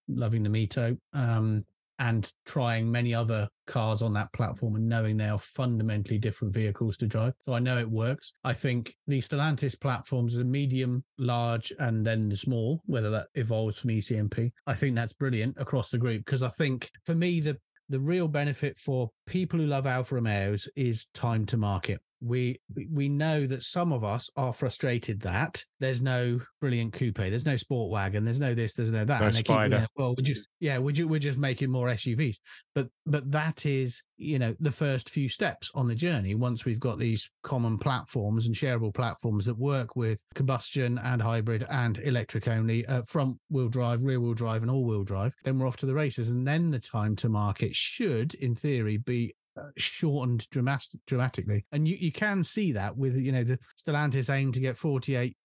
loving 0.09 0.43
the 0.43 0.49
MiTo. 0.49 0.97
Um, 1.13 1.65
and 1.99 2.31
trying 2.45 2.91
many 2.91 3.13
other 3.13 3.49
cars 3.65 4.01
on 4.01 4.13
that 4.13 4.31
platform 4.33 4.75
and 4.75 4.87
knowing 4.87 5.17
they 5.17 5.29
are 5.29 5.39
fundamentally 5.39 6.17
different 6.17 6.53
vehicles 6.53 6.97
to 6.97 7.07
drive. 7.07 7.33
So 7.47 7.53
I 7.53 7.59
know 7.59 7.77
it 7.77 7.89
works. 7.89 8.33
I 8.43 8.53
think 8.53 8.95
the 9.07 9.19
Stellantis 9.19 9.79
platforms 9.79 10.37
are 10.37 10.43
medium, 10.43 11.03
large, 11.17 11.73
and 11.79 12.05
then 12.05 12.29
the 12.29 12.37
small, 12.37 12.81
whether 12.85 13.09
that 13.09 13.27
evolves 13.35 13.79
from 13.79 13.91
ECMP. 13.91 14.51
I 14.65 14.73
think 14.73 14.95
that's 14.95 15.13
brilliant 15.13 15.55
across 15.57 15.89
the 15.89 15.97
group 15.97 16.25
because 16.25 16.43
I 16.43 16.49
think 16.49 16.89
for 17.05 17.15
me, 17.15 17.39
the 17.39 17.57
the 17.89 17.99
real 18.01 18.27
benefit 18.27 18.77
for 18.77 19.11
people 19.25 19.59
who 19.59 19.65
love 19.65 19.87
Alfa 19.87 20.15
Romeos 20.15 20.67
is 20.75 21.05
time 21.13 21.45
to 21.45 21.55
market 21.55 22.01
we 22.21 22.59
we 22.91 23.09
know 23.09 23.45
that 23.45 23.63
some 23.63 23.91
of 23.91 24.03
us 24.03 24.29
are 24.35 24.53
frustrated 24.53 25.21
that 25.21 25.63
there's 25.79 26.01
no 26.01 26.39
brilliant 26.59 26.93
coupe, 26.93 27.17
there's 27.17 27.45
no 27.45 27.57
sport 27.57 27.91
wagon, 27.91 28.25
there's 28.25 28.39
no 28.39 28.53
this, 28.53 28.73
there's 28.73 28.91
no 28.91 29.05
that. 29.05 29.21
No 29.21 29.27
and 29.27 29.35
they 29.35 29.39
spider. 29.39 29.79
keep, 29.81 29.89
well, 29.95 30.15
we 30.17 30.23
just 30.23 30.41
yeah, 30.59 30.77
we're 30.79 30.91
just, 30.91 31.09
we're 31.09 31.19
just 31.19 31.37
making 31.37 31.69
more 31.69 31.87
SUVs. 31.87 32.37
But 32.73 32.87
but 33.05 33.31
that 33.31 33.65
is 33.65 34.01
you 34.17 34.39
know 34.39 34.55
the 34.59 34.71
first 34.71 35.09
few 35.09 35.29
steps 35.29 35.69
on 35.75 35.87
the 35.87 35.95
journey. 35.95 36.33
Once 36.33 36.65
we've 36.65 36.79
got 36.79 36.97
these 36.97 37.29
common 37.43 37.77
platforms 37.77 38.47
and 38.47 38.55
shareable 38.55 38.93
platforms 38.93 39.45
that 39.45 39.57
work 39.57 39.95
with 39.95 40.23
combustion 40.33 40.99
and 41.03 41.21
hybrid 41.21 41.65
and 41.69 41.99
electric 41.99 42.47
only, 42.47 42.85
uh, 42.87 43.03
front 43.07 43.37
wheel 43.49 43.69
drive, 43.69 44.01
rear 44.03 44.19
wheel 44.19 44.33
drive, 44.33 44.61
and 44.61 44.71
all 44.71 44.85
wheel 44.85 45.03
drive, 45.03 45.33
then 45.43 45.59
we're 45.59 45.67
off 45.67 45.77
to 45.77 45.85
the 45.85 45.93
races. 45.93 46.29
And 46.29 46.47
then 46.47 46.71
the 46.71 46.79
time 46.79 47.15
to 47.17 47.29
market 47.29 47.75
should, 47.75 48.33
in 48.33 48.55
theory, 48.55 48.97
be 48.97 49.33
shortened 49.77 50.49
dramatic, 50.49 50.99
dramatically. 51.07 51.65
And 51.71 51.87
you, 51.87 51.97
you 51.99 52.11
can 52.11 52.43
see 52.43 52.71
that 52.73 52.97
with, 52.97 53.15
you 53.15 53.31
know, 53.31 53.43
the 53.43 53.59
Stellantis 53.81 54.33
aim 54.33 54.51
to 54.53 54.59
get 54.59 54.77
48 54.77 55.35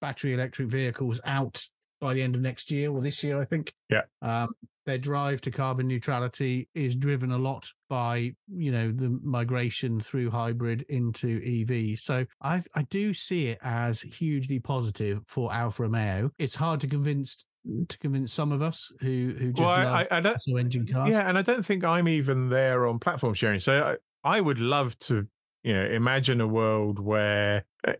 battery 0.00 0.34
electric 0.34 0.68
vehicles 0.68 1.20
out 1.24 1.66
by 2.00 2.14
the 2.14 2.22
end 2.22 2.34
of 2.34 2.40
next 2.40 2.70
year 2.70 2.90
or 2.90 3.00
this 3.00 3.24
year, 3.24 3.40
I 3.40 3.44
think. 3.44 3.72
Yeah. 3.88 4.02
Um, 4.20 4.52
their 4.86 4.98
drive 4.98 5.40
to 5.42 5.50
carbon 5.50 5.88
neutrality 5.88 6.68
is 6.74 6.94
driven 6.94 7.30
a 7.30 7.38
lot 7.38 7.70
by 7.88 8.32
you 8.48 8.70
know 8.70 8.90
the 8.90 9.18
migration 9.22 10.00
through 10.00 10.30
hybrid 10.30 10.84
into 10.88 11.40
EV. 11.42 11.98
So 11.98 12.26
I 12.42 12.62
I 12.74 12.82
do 12.82 13.14
see 13.14 13.48
it 13.48 13.58
as 13.62 14.02
hugely 14.02 14.58
positive 14.58 15.20
for 15.26 15.52
Alfa 15.52 15.84
Romeo. 15.84 16.30
It's 16.38 16.56
hard 16.56 16.80
to 16.80 16.86
convince 16.86 17.46
to 17.88 17.98
convince 17.98 18.32
some 18.32 18.52
of 18.52 18.62
us 18.62 18.92
who 19.00 19.34
who 19.38 19.52
just 19.52 19.60
well, 19.60 19.84
love 19.84 20.06
I, 20.10 20.18
I 20.18 20.20
don't, 20.20 20.38
engine 20.58 20.86
cars. 20.86 21.10
Yeah, 21.10 21.28
and 21.28 21.38
I 21.38 21.42
don't 21.42 21.64
think 21.64 21.84
I'm 21.84 22.08
even 22.08 22.48
there 22.48 22.86
on 22.86 22.98
platform 22.98 23.34
sharing. 23.34 23.60
So 23.60 23.96
I, 24.24 24.36
I 24.36 24.40
would 24.40 24.60
love 24.60 24.98
to, 25.00 25.26
you 25.62 25.72
know, 25.72 25.84
imagine 25.84 26.40
a 26.40 26.48
world 26.48 26.98
where 26.98 27.64
uh, 27.86 27.94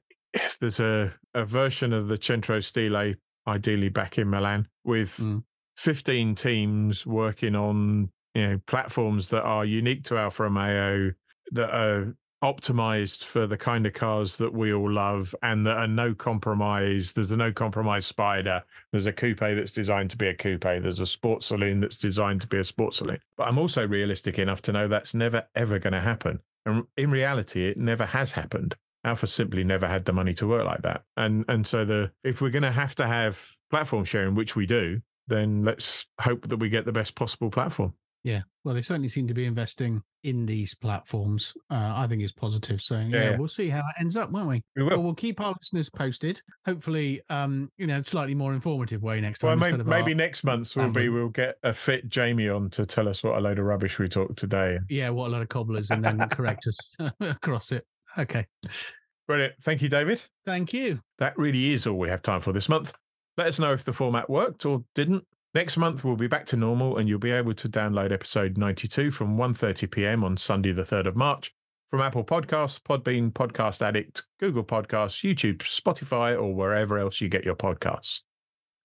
there's 0.60 0.80
a 0.80 1.14
a 1.34 1.44
version 1.44 1.92
of 1.92 2.08
the 2.08 2.18
Centro 2.20 2.60
Stile, 2.60 3.14
ideally 3.46 3.88
back 3.88 4.18
in 4.18 4.30
Milan, 4.30 4.68
with 4.84 5.16
mm. 5.16 5.42
15 5.76 6.34
teams 6.34 7.06
working 7.06 7.56
on 7.56 8.10
you 8.34 8.48
know 8.48 8.60
platforms 8.66 9.30
that 9.30 9.42
are 9.42 9.64
unique 9.64 10.04
to 10.04 10.18
Alfa 10.18 10.44
Romeo 10.44 11.12
that 11.52 11.70
are 11.70 12.14
optimized 12.44 13.24
for 13.24 13.46
the 13.46 13.56
kind 13.56 13.86
of 13.86 13.94
cars 13.94 14.36
that 14.36 14.52
we 14.52 14.70
all 14.70 14.90
love 14.90 15.34
and 15.42 15.66
that 15.66 15.78
are 15.78 15.88
no 15.88 16.14
compromise. 16.14 17.12
There's 17.12 17.30
a 17.30 17.36
no 17.38 17.52
compromise 17.52 18.04
spider. 18.04 18.62
There's 18.92 19.06
a 19.06 19.12
coupe 19.12 19.38
that's 19.38 19.72
designed 19.72 20.10
to 20.10 20.18
be 20.18 20.28
a 20.28 20.34
coupe. 20.34 20.60
There's 20.60 21.00
a 21.00 21.06
sports 21.06 21.46
saloon 21.46 21.80
that's 21.80 21.96
designed 21.96 22.42
to 22.42 22.46
be 22.46 22.58
a 22.58 22.64
sports 22.64 22.98
saloon. 22.98 23.18
But 23.38 23.48
I'm 23.48 23.58
also 23.58 23.88
realistic 23.88 24.38
enough 24.38 24.60
to 24.62 24.72
know 24.72 24.88
that's 24.88 25.14
never, 25.14 25.46
ever 25.54 25.78
going 25.78 25.94
to 25.94 26.00
happen. 26.00 26.40
And 26.66 26.84
in 26.98 27.10
reality, 27.10 27.66
it 27.66 27.78
never 27.78 28.04
has 28.04 28.32
happened. 28.32 28.76
Alfa 29.04 29.26
simply 29.26 29.64
never 29.64 29.88
had 29.88 30.04
the 30.04 30.12
money 30.12 30.34
to 30.34 30.46
work 30.46 30.64
like 30.64 30.82
that. 30.82 31.04
And 31.16 31.44
and 31.48 31.66
so 31.66 31.84
the 31.84 32.12
if 32.22 32.40
we're 32.40 32.50
going 32.50 32.62
to 32.62 32.72
have 32.72 32.94
to 32.96 33.06
have 33.06 33.56
platform 33.70 34.04
sharing, 34.04 34.34
which 34.34 34.56
we 34.56 34.66
do, 34.66 35.00
then 35.26 35.62
let's 35.62 36.06
hope 36.20 36.48
that 36.48 36.56
we 36.58 36.68
get 36.68 36.84
the 36.84 36.92
best 36.92 37.14
possible 37.14 37.50
platform. 37.50 37.94
Yeah, 38.24 38.40
well, 38.64 38.74
they 38.74 38.82
certainly 38.82 39.10
seem 39.10 39.28
to 39.28 39.34
be 39.34 39.44
investing 39.44 40.02
in 40.22 40.46
these 40.46 40.74
platforms. 40.74 41.52
Uh, 41.70 41.92
I 41.96 42.06
think 42.06 42.22
is 42.22 42.32
positive. 42.32 42.80
So 42.80 42.98
yeah, 42.98 43.30
yeah, 43.30 43.36
we'll 43.36 43.48
see 43.48 43.68
how 43.68 43.80
it 43.80 44.00
ends 44.00 44.16
up, 44.16 44.30
won't 44.30 44.48
we? 44.48 44.62
We 44.74 44.82
will. 44.82 44.90
Well, 44.90 45.02
we'll 45.02 45.14
keep 45.14 45.40
our 45.42 45.54
listeners 45.60 45.90
posted. 45.90 46.40
Hopefully, 46.64 47.20
um, 47.28 47.70
you 47.76 47.86
know, 47.86 48.00
slightly 48.02 48.34
more 48.34 48.54
informative 48.54 49.02
way 49.02 49.20
next 49.20 49.40
time. 49.40 49.60
Well, 49.60 49.70
maybe, 49.70 49.84
maybe 49.84 50.14
next 50.14 50.42
month 50.42 50.74
will 50.74 50.90
be 50.90 51.10
we'll 51.10 51.28
get 51.28 51.56
a 51.62 51.74
fit 51.74 52.08
Jamie 52.08 52.48
on 52.48 52.70
to 52.70 52.86
tell 52.86 53.08
us 53.08 53.22
what 53.22 53.36
a 53.36 53.40
load 53.40 53.58
of 53.58 53.66
rubbish 53.66 53.98
we 53.98 54.08
talked 54.08 54.38
today. 54.38 54.78
Yeah, 54.88 55.10
what 55.10 55.28
a 55.28 55.30
lot 55.30 55.42
of 55.42 55.48
cobblers, 55.48 55.90
and 55.90 56.02
then 56.02 56.26
correct 56.30 56.66
us 56.66 57.12
across 57.20 57.70
it. 57.70 57.86
Okay. 58.18 58.46
Brilliant. 59.26 59.54
Thank 59.62 59.82
you, 59.82 59.88
David. 59.88 60.22
Thank 60.44 60.72
you. 60.72 61.00
That 61.18 61.36
really 61.38 61.72
is 61.72 61.86
all 61.86 61.98
we 61.98 62.08
have 62.08 62.22
time 62.22 62.40
for 62.40 62.52
this 62.52 62.68
month. 62.68 62.92
Let 63.36 63.48
us 63.48 63.58
know 63.58 63.72
if 63.72 63.84
the 63.84 63.92
format 63.92 64.30
worked 64.30 64.64
or 64.64 64.84
didn't. 64.94 65.26
Next 65.54 65.76
month 65.76 66.02
we'll 66.02 66.16
be 66.16 66.26
back 66.26 66.46
to 66.46 66.56
normal 66.56 66.96
and 66.96 67.08
you'll 67.08 67.20
be 67.20 67.30
able 67.30 67.54
to 67.54 67.68
download 67.68 68.10
episode 68.10 68.58
92 68.58 69.12
from 69.12 69.36
1:30 69.36 69.88
p.m. 69.90 70.24
on 70.24 70.36
Sunday 70.36 70.72
the 70.72 70.82
3rd 70.82 71.06
of 71.06 71.16
March 71.16 71.54
from 71.90 72.00
Apple 72.00 72.24
Podcasts, 72.24 72.80
Podbean, 72.82 73.32
Podcast 73.32 73.80
Addict, 73.80 74.24
Google 74.40 74.64
Podcasts, 74.64 75.22
YouTube, 75.22 75.58
Spotify 75.58 76.36
or 76.36 76.52
wherever 76.52 76.98
else 76.98 77.20
you 77.20 77.28
get 77.28 77.44
your 77.44 77.54
podcasts. 77.54 78.22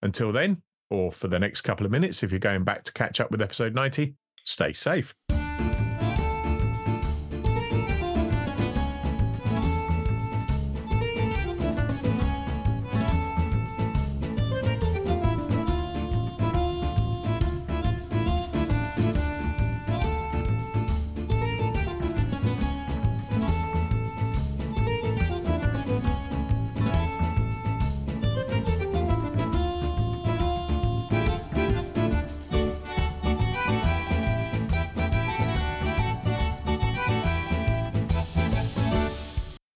Until 0.03 0.31
then, 0.31 0.61
or 0.91 1.11
for 1.11 1.27
the 1.27 1.39
next 1.39 1.61
couple 1.61 1.87
of 1.87 1.91
minutes 1.91 2.21
if 2.21 2.31
you're 2.31 2.39
going 2.39 2.63
back 2.63 2.83
to 2.83 2.93
catch 2.93 3.19
up 3.19 3.31
with 3.31 3.41
episode 3.41 3.73
90, 3.73 4.13
stay 4.43 4.73
safe. 4.73 5.15